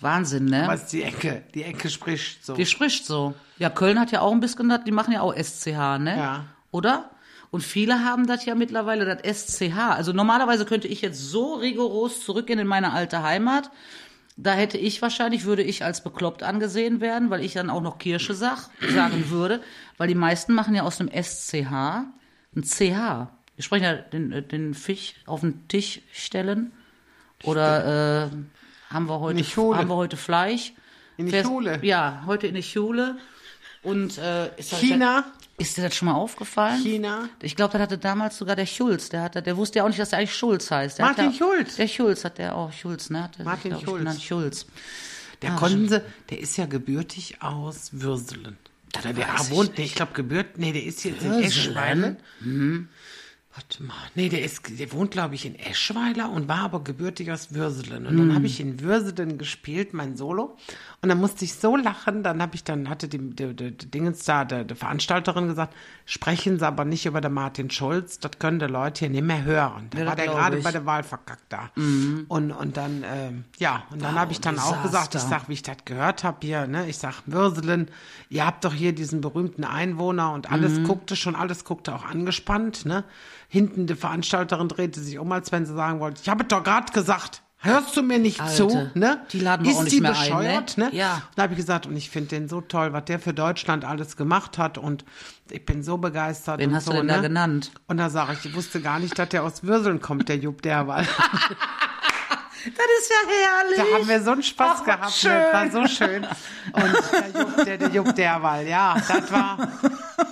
[0.00, 0.64] Wahnsinn, ne?
[0.66, 2.54] Was die Ecke, die Ecke spricht so.
[2.54, 3.34] Die spricht so.
[3.58, 6.14] Ja, Köln hat ja auch ein bisschen das, die machen ja auch SCH, ne?
[6.16, 6.44] Ja.
[6.70, 7.10] Oder?
[7.50, 9.76] Und viele haben das ja mittlerweile, das SCH.
[9.76, 13.70] Also normalerweise könnte ich jetzt so rigoros zurückgehen in meine alte Heimat.
[14.42, 17.98] Da hätte ich wahrscheinlich, würde ich als bekloppt angesehen werden, weil ich dann auch noch
[17.98, 19.60] Kirche sag, sagen würde.
[19.98, 21.70] Weil die meisten machen ja aus dem SCH
[22.56, 23.28] ein CH.
[23.56, 26.72] Wir sprechen ja den, äh, den Fisch auf den Tisch stellen.
[27.44, 28.30] Oder äh,
[28.92, 29.38] haben wir heute
[29.76, 30.72] haben wir heute Fleisch?
[31.16, 31.78] In die Schule.
[31.82, 33.18] Ja, heute in die Schule.
[33.82, 35.24] Und äh, ist, das- China.
[35.60, 36.82] Ist dir das schon mal aufgefallen?
[36.82, 37.28] China.
[37.42, 39.10] Ich glaube, das hatte damals sogar der Schulz.
[39.10, 40.98] Der, hatte, der wusste ja auch nicht, dass er eigentlich Schulz heißt.
[40.98, 41.76] Der Martin Schulz.
[41.76, 42.72] Der Schulz hat der auch.
[42.72, 43.24] Schulz, ne?
[43.24, 43.98] Hat der Martin sich, glaub ich, Schulz.
[43.98, 44.22] genannt.
[44.22, 44.66] Schulz.
[45.42, 48.58] Der konnten sie, der ist ja gebürtig aus Würselen.
[48.98, 51.32] Oder der ich wohnt, ich glaube gebürt, nee, der ist jetzt in?
[51.42, 52.16] Eschweiler.
[53.52, 57.32] Warte mal, nee, der ist, der wohnt glaube ich in Eschweiler und war aber gebürtig
[57.32, 58.06] aus Würselen.
[58.06, 60.56] Und dann habe ich in Würselen gespielt, mein Solo.
[61.02, 63.90] Und dann musste ich so lachen, dann habe ich dann, hatte die, die, die, die
[63.90, 65.74] Dingens da, der, der Veranstalterin gesagt,
[66.04, 69.42] sprechen Sie aber nicht über den Martin Schulz, das können die Leute hier nicht mehr
[69.42, 69.88] hören.
[69.90, 71.70] Da Ja, war der gerade bei der Wahl verkackt da.
[71.74, 75.40] Und, und dann, ähm, ja, und dann habe ich dann auch gesagt, ich Desaster.
[75.40, 77.90] sag, wie ich das gehört habe hier, ne, ich sag, Würselen,
[78.28, 80.84] ihr habt doch hier diesen berühmten Einwohner und alles Mhm.
[80.84, 83.04] guckte schon, alles guckte auch angespannt, ne.
[83.48, 86.62] Hinten die Veranstalterin drehte sich um, als wenn sie sagen wollte, ich habe es doch
[86.62, 87.42] gerade gesagt.
[87.62, 89.20] Hörst du mir nicht Alte, zu, ne?
[89.32, 90.86] die laden wir Ist auch nicht die mehr ein, bescheuert, ne?
[90.86, 90.96] ne?
[90.96, 91.22] Ja.
[91.36, 94.16] Da habe ich gesagt, und ich finde den so toll, was der für Deutschland alles
[94.16, 95.04] gemacht hat und
[95.50, 96.58] ich bin so begeistert.
[96.58, 97.12] Wen und hast so, du denn ne?
[97.14, 97.72] da genannt?
[97.86, 100.62] Und da sage ich, ich wusste gar nicht, dass der aus Würseln kommt, der Jupp
[100.62, 101.06] Derwal.
[102.62, 103.90] Das ist ja herrlich.
[103.90, 105.12] Da haben wir so einen Spaß Ach, gehabt.
[105.12, 105.32] schön.
[105.32, 105.48] Ne?
[105.50, 106.26] Das war so schön.
[106.72, 109.56] Und der Jupp, der, der Jupp Derwal, ja, das war.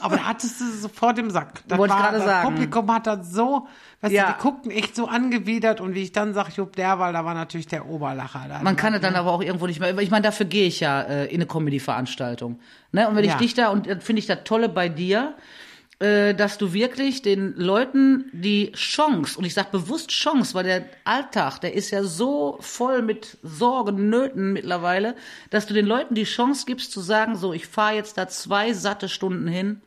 [0.03, 1.63] Aber da hattest du sofort im Sack.
[1.69, 2.49] Das Wollte ich war, gerade das sagen.
[2.49, 3.67] Publikum hat das so,
[4.01, 4.27] weißt Ja.
[4.27, 7.35] du, die guckten echt so angewidert und wie ich dann sag, Jupp Derwal, da war
[7.35, 8.47] natürlich der Oberlacher.
[8.49, 9.97] Da Man kann es dann aber auch irgendwo nicht mehr.
[9.99, 12.59] Ich meine, dafür gehe ich ja äh, in eine Comedy-Veranstaltung.
[12.93, 13.09] Ne?
[13.09, 13.37] Und wenn ich Ja.
[13.39, 15.35] dich da, und das finde ich das Tolle bei dir,
[16.01, 20.85] äh, dass du wirklich den Leuten die Chance, und ich sage bewusst Chance, weil der
[21.05, 25.17] Alltag, der ist ja so voll mit Sorgen, Nöten mittlerweile,
[25.51, 28.75] dass du den Leuten die Chance gibst zu sagen, so, ich fahre jetzt da zwei
[28.75, 29.81] satte Stunden hin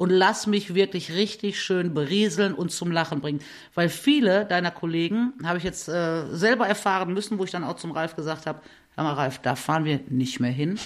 [0.00, 3.40] und lass mich wirklich richtig schön berieseln und zum Lachen bringen.
[3.74, 7.76] Weil viele deiner Kollegen, habe ich jetzt äh, selber erfahren müssen, wo ich dann auch
[7.76, 8.62] zum Ralf gesagt habe,
[8.96, 10.78] hör mal Ralf, da fahren wir nicht mehr hin.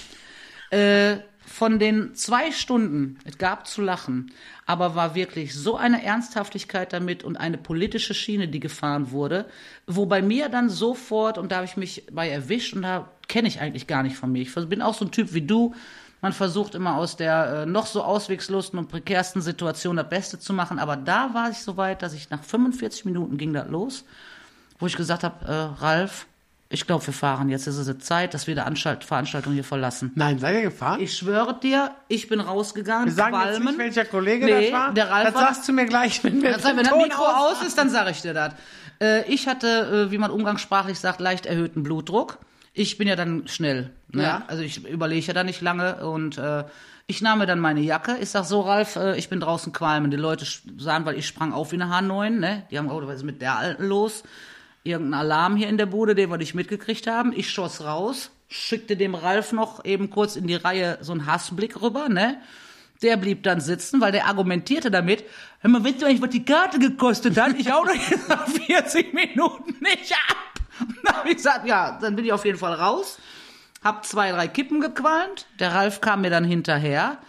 [0.69, 4.33] Äh, von den zwei Stunden, es gab zu lachen,
[4.65, 9.45] aber war wirklich so eine Ernsthaftigkeit damit und eine politische Schiene, die gefahren wurde,
[9.87, 13.47] wo bei mir dann sofort, und da habe ich mich bei erwischt und da kenne
[13.47, 14.41] ich eigentlich gar nicht von mir.
[14.41, 15.73] Ich bin auch so ein Typ wie du.
[16.21, 20.53] Man versucht immer aus der äh, noch so auswegslosen und prekärsten Situation das Beste zu
[20.53, 20.79] machen.
[20.79, 24.05] Aber da war ich so weit, dass ich nach 45 Minuten ging das los,
[24.79, 26.25] wo ich gesagt habe, äh, Ralf,
[26.69, 27.67] ich glaube, wir fahren jetzt.
[27.67, 30.11] Es ist Zeit, dass wir die Anstalt Veranstaltung hier verlassen.
[30.15, 30.99] Nein, seid ihr gefahren?
[30.99, 33.05] Ich schwöre dir, ich bin rausgegangen.
[33.05, 33.65] wir sagen jetzt qualmen.
[33.67, 34.93] nicht, welcher Kollege Nee, das war.
[34.93, 37.61] der Ralf das war- sagst du mir gleich, wenn wir Das wenn das Mikro aus
[37.61, 38.53] ist, dann sage ich dir das.
[38.99, 42.39] Äh, ich hatte, äh, wie man umgangssprachlich sagt, leicht erhöhten Blutdruck.
[42.77, 43.89] Ich bin ja dann schnell.
[44.11, 44.23] Ne?
[44.23, 44.43] Ja.
[44.47, 46.65] Also ich überlege ja da nicht lange und äh,
[47.07, 48.17] ich nahm mir dann meine Jacke.
[48.19, 50.11] Ich sag so, Ralf, äh, ich bin draußen qualmen.
[50.11, 50.45] Die Leute
[50.77, 52.31] sahen, weil ich sprang auf wie eine H9.
[52.31, 52.63] Ne?
[52.69, 54.23] Die haben gesagt, was ist mit der Alten los?
[54.83, 57.31] Irgendein Alarm hier in der Bude, den wir nicht mitgekriegt haben.
[57.33, 61.81] Ich schoss raus, schickte dem Ralf noch eben kurz in die Reihe so einen Hassblick
[61.81, 62.41] rüber, ne?
[63.01, 65.23] Der blieb dann sitzen, weil der argumentierte damit,
[65.59, 67.57] hör mal, weißt du eigentlich, was die Karte gekostet hat?
[67.57, 70.37] Ich hau doch jetzt nach 40 Minuten nicht ab.
[70.79, 73.17] Und dann habe ich gesagt, ja, dann bin ich auf jeden Fall raus.
[73.83, 75.45] Hab zwei, drei Kippen gequalmt.
[75.59, 77.19] Der Ralf kam mir dann hinterher.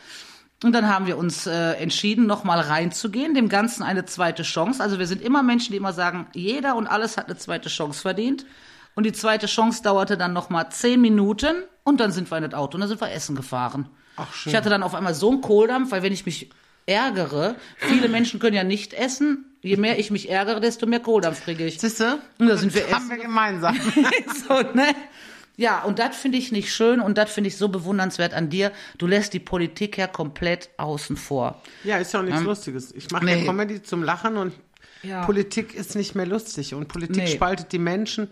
[0.65, 4.83] Und dann haben wir uns äh, entschieden, nochmal reinzugehen, dem Ganzen eine zweite Chance.
[4.83, 8.01] Also wir sind immer Menschen, die immer sagen, jeder und alles hat eine zweite Chance
[8.01, 8.47] verdient.
[8.95, 12.55] Und die zweite Chance dauerte dann nochmal zehn Minuten und dann sind wir in das
[12.55, 13.91] Auto und dann sind wir essen gefahren.
[14.17, 14.51] Ach, schön.
[14.51, 16.51] Ich hatte dann auf einmal so einen Kohldampf, weil wenn ich mich
[16.87, 19.46] ärgere, viele Menschen können ja nicht essen.
[19.63, 21.81] Je mehr ich mich ärgere, desto mehr Kohldampf kriege ich.
[21.81, 22.19] Siehste?
[22.39, 23.77] Und da sind wir haben wir gemeinsam.
[24.49, 24.95] so, ne?
[25.57, 28.73] Ja, und das finde ich nicht schön und das finde ich so bewundernswert an dir.
[28.99, 31.63] Du lässt die Politik ja komplett außen vor.
[31.83, 32.93] Ja, ist ja auch nichts Lustiges.
[32.93, 33.41] Ich mache Nee.
[33.41, 34.53] ja Comedy zum Lachen und
[35.03, 35.25] Ja.
[35.25, 37.27] Politik ist nicht mehr lustig und Politik Nee.
[37.35, 38.29] spaltet die Menschen.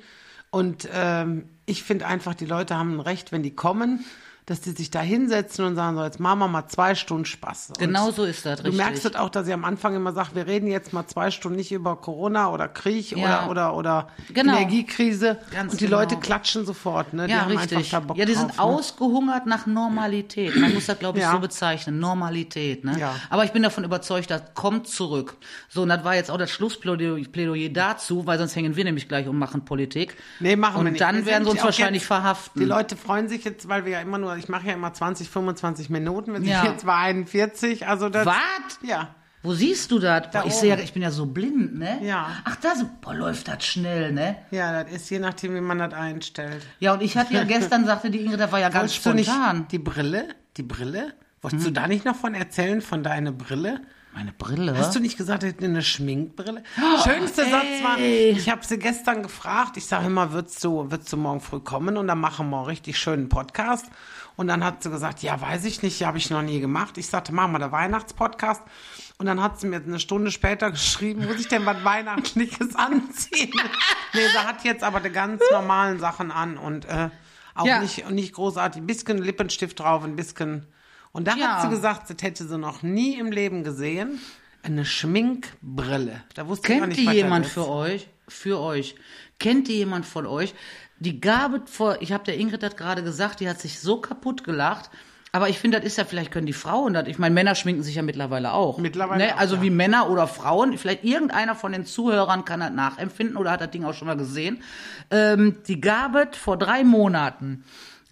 [0.51, 4.05] Und ähm, ich finde einfach, die Leute haben ein Recht, wenn die kommen,
[4.47, 7.69] dass die sich da hinsetzen und sagen, so, jetzt machen wir mal zwei Stunden Spaß.
[7.71, 8.77] Und Genau so ist das, Du richtig.
[8.85, 11.57] merkst das auch, dass ich am Anfang immer sage, wir reden jetzt mal zwei Stunden
[11.57, 13.47] nicht über Corona oder Krieg Ja.
[13.49, 14.53] oder, oder, oder Genau.
[14.53, 15.39] Energiekrise.
[15.51, 15.99] Ganz und die genau.
[16.01, 17.15] Leute klatschen sofort.
[17.15, 17.27] Ne?
[17.27, 17.91] Die Ja, haben richtig.
[17.91, 18.59] ja, die sind ne?
[18.63, 20.55] ausgehungert nach Normalität.
[20.57, 21.33] Man muss das, glaube ich, Ja.
[21.33, 21.99] so bezeichnen.
[21.99, 22.85] Normalität.
[22.85, 22.97] Ne?
[22.99, 23.15] Ja.
[23.31, 25.37] Aber ich bin davon überzeugt, das kommt zurück.
[25.71, 29.09] So, und das war jetzt auch das Schlussplädoyer Plädoyer dazu, weil sonst hängen wir nämlich
[29.09, 30.17] gleich und machen Politik.
[30.41, 31.01] Nee, machen und wir nicht.
[31.01, 32.61] dann Wir werden sie uns wahrscheinlich jetzt- verhaften.
[32.61, 35.29] Die Leute freuen sich jetzt, weil wir ja immer nur, ich mache ja immer 20,
[35.29, 36.65] 25 Minuten, wir sind Ja.
[36.65, 38.27] jetzt bei 41, also das.
[38.27, 38.35] Was?
[38.83, 39.15] Ja.
[39.43, 40.31] Wo siehst du das?
[40.33, 41.99] Da Boah, ich sehe ja, ich bin ja so blind, ne?
[42.03, 42.29] Ja.
[42.45, 42.73] Ach, da
[43.03, 44.37] boah, läuft das schnell, ne?
[44.51, 46.63] Ja, das ist je nachdem, wie man das einstellt.
[46.81, 49.29] Ja, und ich hatte ja gestern, sagte die Ingrid, das war ja ganz du nicht
[49.29, 49.69] spontan.
[49.71, 50.29] die Brille?
[50.57, 51.13] Die Brille?
[51.43, 53.83] Wolltest du da nicht noch von erzählen, von deiner Brille?
[54.15, 54.79] Meine Brille.
[54.79, 56.63] Hast du nicht gesagt, er hätte eine Schminkbrille?
[57.05, 61.17] Schönster Satz war, ich habe sie gestern gefragt, ich sage immer, würdest du, würdest du
[61.17, 63.87] morgen früh kommen und dann machen wir einen richtig schönen Podcast?
[64.37, 66.99] Und dann hat sie gesagt, ja, weiß ich nicht, habe ich noch nie gemacht.
[66.99, 68.63] Ich sagte, machen wir den Weihnachtspodcast.
[69.19, 73.53] Und dann hat sie mir eine Stunde später geschrieben, muss ich denn was Weihnachtliches anziehen?
[74.13, 77.11] nee, sie hat jetzt aber die ganz normalen Sachen an und äh,
[77.55, 77.79] auch Ja.
[77.81, 78.83] nicht, nicht großartig.
[78.83, 80.67] Ein bisschen Lippenstift drauf, ein bisschen.
[81.13, 81.57] Und da Ja.
[81.57, 84.21] hat sie gesagt, das hätte sie noch nie im Leben gesehen.
[84.65, 86.23] Eine Schminkbrille.
[86.35, 88.09] Da wusste ich Kennt nicht, die jemand für euch?
[88.27, 88.97] Für euch.
[89.39, 90.55] Kennt die jemand von euch?
[90.99, 94.45] Die Gabe vor, ich habe der Ingrid das gerade gesagt, die hat sich so kaputt
[94.45, 94.91] gelacht.
[95.33, 97.09] Aber ich finde, das ist ja, vielleicht können die Frauen das.
[97.09, 98.79] Ich meine, Männer schminken sich ja mittlerweile auch.
[98.79, 99.35] Mittlerweile ne?
[99.35, 99.63] auch, Also ja.
[99.63, 100.79] wie Männer oder Frauen.
[100.79, 104.17] Vielleicht irgendeiner von den Zuhörern kann das nachempfinden oder hat das Ding auch schon mal
[104.17, 104.63] gesehen.
[105.11, 107.65] Ähm, die Gabe vor drei Monaten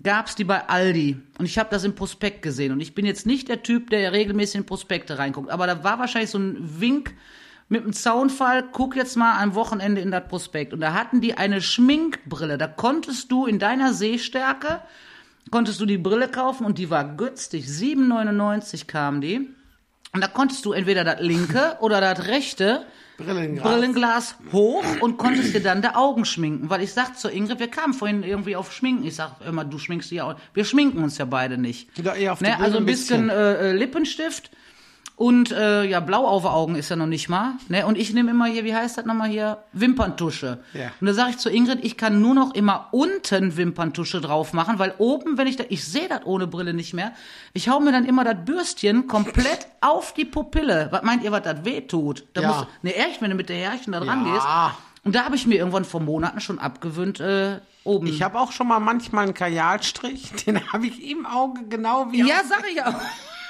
[0.02, 1.16] gab's die bei Aldi.
[1.38, 2.72] Und ich habe das im Prospekt gesehen.
[2.72, 5.50] Und ich bin jetzt nicht der Typ, der regelmäßig in Prospekte reinguckt.
[5.50, 7.14] Aber da war wahrscheinlich so ein Wink
[7.72, 10.74] mit einem Zaunfall, guck jetzt mal am Wochenende in das Prospekt.
[10.74, 12.58] Und da hatten die eine Schminkbrille.
[12.58, 14.82] Da konntest du in deiner Sehstärke,
[15.50, 17.64] konntest du die Brille kaufen und die war günstig.
[17.64, 19.48] 7,99 kam die.
[20.12, 22.84] Und da konntest du entweder das linke oder das rechte
[23.16, 23.64] Brillenglas.
[23.64, 26.68] Brillenglas hoch und konntest dir dann die Augen schminken.
[26.68, 29.06] Weil ich sag zur Ingrid, wir kamen vorhin irgendwie auf Schminken.
[29.06, 30.34] Ich sag immer, du schminkst dich ja auch.
[30.52, 31.88] Wir schminken uns ja beide nicht.
[31.96, 32.50] Ja, eher auf die ne?
[32.50, 34.50] Brille Also ein ein bisschen, äh, äh, Lippenstift
[35.22, 37.52] und äh, ja, blau auf Augen ist ja noch nicht mal.
[37.68, 37.86] Ne?
[37.86, 39.58] Und ich nehme immer hier, wie heißt das nochmal hier?
[39.72, 40.58] Wimperntusche.
[40.74, 40.90] Ja.
[41.00, 44.78] Und da sage ich zu Ingrid, ich kann nur noch immer unten Wimperntusche drauf machen,
[44.80, 47.12] weil oben, wenn ich da, ich sehe das ohne Brille nicht mehr.
[47.52, 50.88] Ich hau mir dann immer das Bürstchen komplett auf die Pupille.
[50.90, 52.24] Was meint ihr, was das weh tut?
[52.34, 52.48] Da Ja.
[52.48, 54.32] muss, ne, echt, wenn du mit der Härchen da dran Ja.
[54.32, 54.46] gehst.
[55.04, 58.06] Und da habe ich mir irgendwann vor Monaten schon abgewöhnt, äh, oben.
[58.06, 62.26] Ich habe auch schon mal manchmal einen Kajalstrich, den habe ich im Auge genau wie
[62.26, 62.94] Ja, sag ich auch.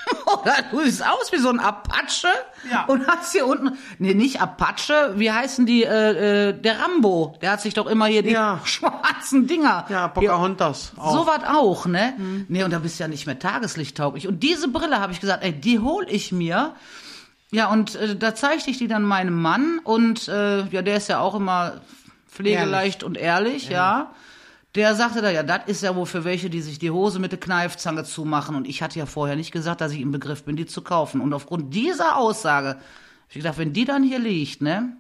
[0.40, 2.28] Oder du siehst aus wie so ein Apache
[2.70, 2.84] Ja.
[2.86, 7.52] und hast hier unten, nee, nicht Apache, wie heißen die, äh, äh, der Rambo, der
[7.52, 8.60] hat sich doch immer hier die Ja.
[8.64, 9.86] schwarzen Dinger.
[9.88, 10.92] Ja, Pocahontas.
[10.96, 12.14] So was auch, ne?
[12.48, 14.26] Nee, und da bist du ja nicht mehr tageslichttauglich.
[14.28, 16.74] Und diese Brille habe ich gesagt, ey, die hol ich mir.
[17.50, 21.08] Ja, und äh, da zeigte ich die dann meinem Mann und äh, ja, der ist
[21.08, 21.80] ja auch immer
[22.28, 24.10] pflegeleicht und ehrlich, ja.
[24.74, 27.30] Der sagte da, ja, das ist ja wohl für welche, die sich die Hose mit
[27.32, 28.56] der Kneifzange zumachen.
[28.56, 31.20] Und ich hatte ja vorher nicht gesagt, dass ich im Begriff bin, die zu kaufen.
[31.20, 32.78] Und aufgrund dieser Aussage, hab
[33.28, 34.96] ich gedacht, wenn die dann hier liegt, ne,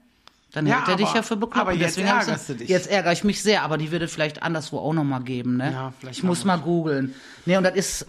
[0.52, 1.56] dann Ja, hält er dich ja für bekloppt.
[1.68, 2.68] aber jetzt ärgerst du dich.
[2.68, 5.56] Jetzt ärgere ich mich sehr, aber die wird es vielleicht anderswo auch noch mal geben,
[5.56, 5.72] ne?
[5.72, 7.14] Ja, vielleicht ich muss mal googeln.
[7.46, 8.06] Ne, und das ist,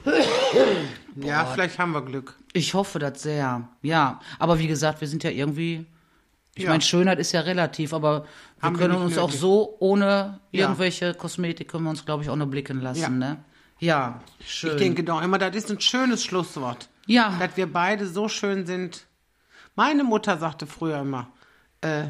[1.16, 2.36] Ja, vielleicht haben wir Glück.
[2.51, 3.68] ich hoffe das sehr.
[3.82, 5.86] Ja, aber wie gesagt, wir sind ja irgendwie,
[6.56, 6.70] ich Ja.
[6.70, 8.28] meine, Schönheit ist ja relativ, aber wir
[8.62, 9.39] Haben wir können nicht uns auch nötig.
[9.41, 10.62] so ohne Ja.
[10.66, 13.10] irgendwelche Kosmetik können wir uns, glaube ich, auch noch blicken lassen, Ja.
[13.10, 13.43] ne?
[13.80, 14.72] Ja, schön.
[14.72, 16.88] Ich denke doch immer, das ist ein schönes Schlusswort.
[17.08, 17.36] Ja.
[17.39, 19.06] Dass wir beide so schön sind.
[19.76, 21.28] Meine Mutter sagte früher immer,
[21.82, 22.06] äh,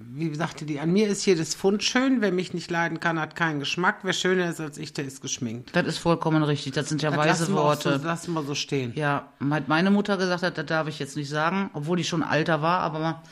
[0.00, 3.34] wie sagte die, an mir ist jedes Pfund schön, wer mich nicht leiden kann, hat
[3.34, 5.74] keinen Geschmack, wer schöner ist als ich, der ist geschminkt.
[5.74, 6.72] Das ist vollkommen richtig.
[6.72, 7.98] Das sind ja Das weise lassen Worte.
[7.98, 8.92] So, lassen wir so stehen.
[8.94, 12.22] Ja, hat meine Mutter gesagt hat, das darf ich jetzt nicht sagen, obwohl die schon
[12.22, 13.22] alter war, aber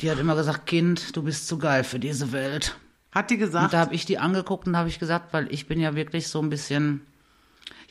[0.00, 2.76] die hat immer gesagt, Kind, du bist zu geil für diese Welt.
[3.12, 3.66] Hat die gesagt?
[3.66, 6.26] Und da habe ich die angeguckt und habe ich gesagt, weil ich bin ja wirklich
[6.26, 7.02] so ein bisschen,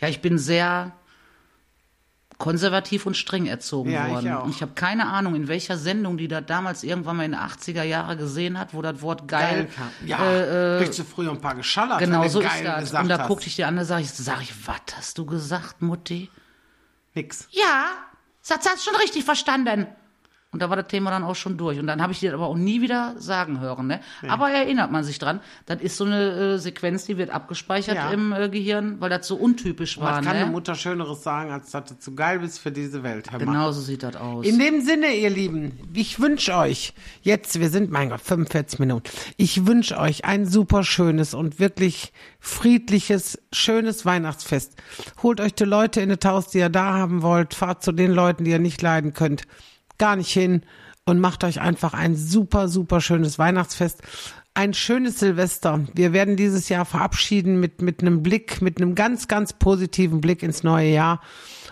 [0.01, 0.91] ja, ich bin sehr
[2.41, 4.33] konservativ und streng erzogen Ja, ich worden.
[4.33, 4.43] auch.
[4.45, 7.39] Und ich habe keine Ahnung, in welcher Sendung die da damals irgendwann mal in den
[7.39, 9.89] 80er Jahre gesehen hat, wo das Wort geil, kam.
[10.07, 12.93] Ja, äh, kriegst du früher ein paar geschallert, genau so ist geil das.
[12.93, 15.83] Und da guckte ich die an, da sag ich, sag ich, was hast du gesagt,
[15.83, 16.29] Mutti?
[17.13, 17.47] Nix.
[17.51, 17.85] Ja,
[18.47, 19.85] das hast du schon richtig verstanden.
[20.53, 21.79] Und da war das Thema dann auch schon durch.
[21.79, 23.87] Und dann habe ich dir aber auch nie wieder sagen hören.
[23.87, 24.01] Ne?
[24.27, 28.11] Aber erinnert man sich dran, das ist so eine äh, Sequenz, die wird abgespeichert Ja.
[28.11, 30.17] im äh, Gehirn, weil das so untypisch war.
[30.17, 30.43] Was kann ne?
[30.43, 33.31] eine Mutter Schöneres sagen, als dass du zu geil bist für diese Welt?
[33.31, 33.39] Mal.
[33.39, 34.45] Genau so sieht das aus.
[34.45, 39.09] In dem Sinne, ihr Lieben, ich wünsche euch jetzt, wir sind, mein Gott, 45 Minuten.
[39.37, 44.75] Ich wünsche euch ein super schönes und wirklich friedliches, schönes Weihnachtsfest.
[45.23, 47.53] Holt euch die Leute in das Haus, die ihr da haben wollt.
[47.53, 49.43] Fahrt zu den Leuten, die ihr nicht leiden könnt.
[50.01, 50.63] Gar nicht hin
[51.05, 54.01] und macht euch einfach ein super, super schönes Weihnachtsfest.
[54.55, 55.81] Ein schönes Silvester.
[55.93, 60.41] Wir werden dieses Jahr verabschieden mit, mit einem Blick, mit einem ganz, ganz positiven Blick
[60.41, 61.21] ins neue Jahr.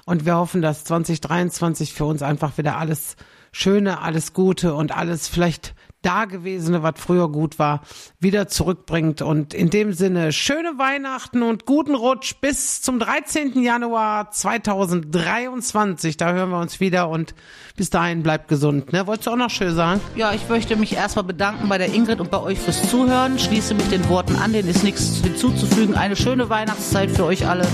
[0.05, 3.15] Und wir hoffen, dass 2023 für uns einfach wieder alles
[3.51, 7.81] Schöne, alles Gute und alles vielleicht Dagewesene, was früher gut war,
[8.19, 9.21] wieder zurückbringt.
[9.21, 13.61] Und in dem Sinne, schöne Weihnachten und guten Rutsch bis zum 13.
[13.61, 16.15] Januar 2023.
[16.17, 17.35] Da hören wir uns wieder und
[17.75, 18.93] bis dahin bleibt gesund.
[18.93, 19.07] Ne?
[19.07, 19.99] Wolltest du auch noch schön sagen?
[20.15, 23.37] Ja, ich möchte mich erstmal bedanken bei der Ingrid und bei euch fürs Zuhören.
[23.37, 25.95] Schließe mit den Worten an, denen ist nichts hinzuzufügen.
[25.95, 27.67] Eine schöne Weihnachtszeit für euch alle.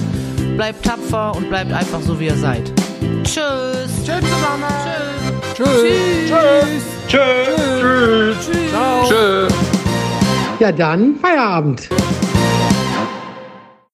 [0.56, 2.72] Bleibt tapfer und bleibt einfach so, wie ihr seid.
[3.24, 3.90] Tschüss.
[4.04, 4.64] Tschüss zusammen.
[4.68, 5.25] Tschüss.
[5.56, 6.84] Tschüss.
[7.08, 8.50] Tschüss.
[8.70, 9.08] Ciao.
[9.08, 9.54] Tschüss.
[10.60, 11.88] Ja, dann Feierabend.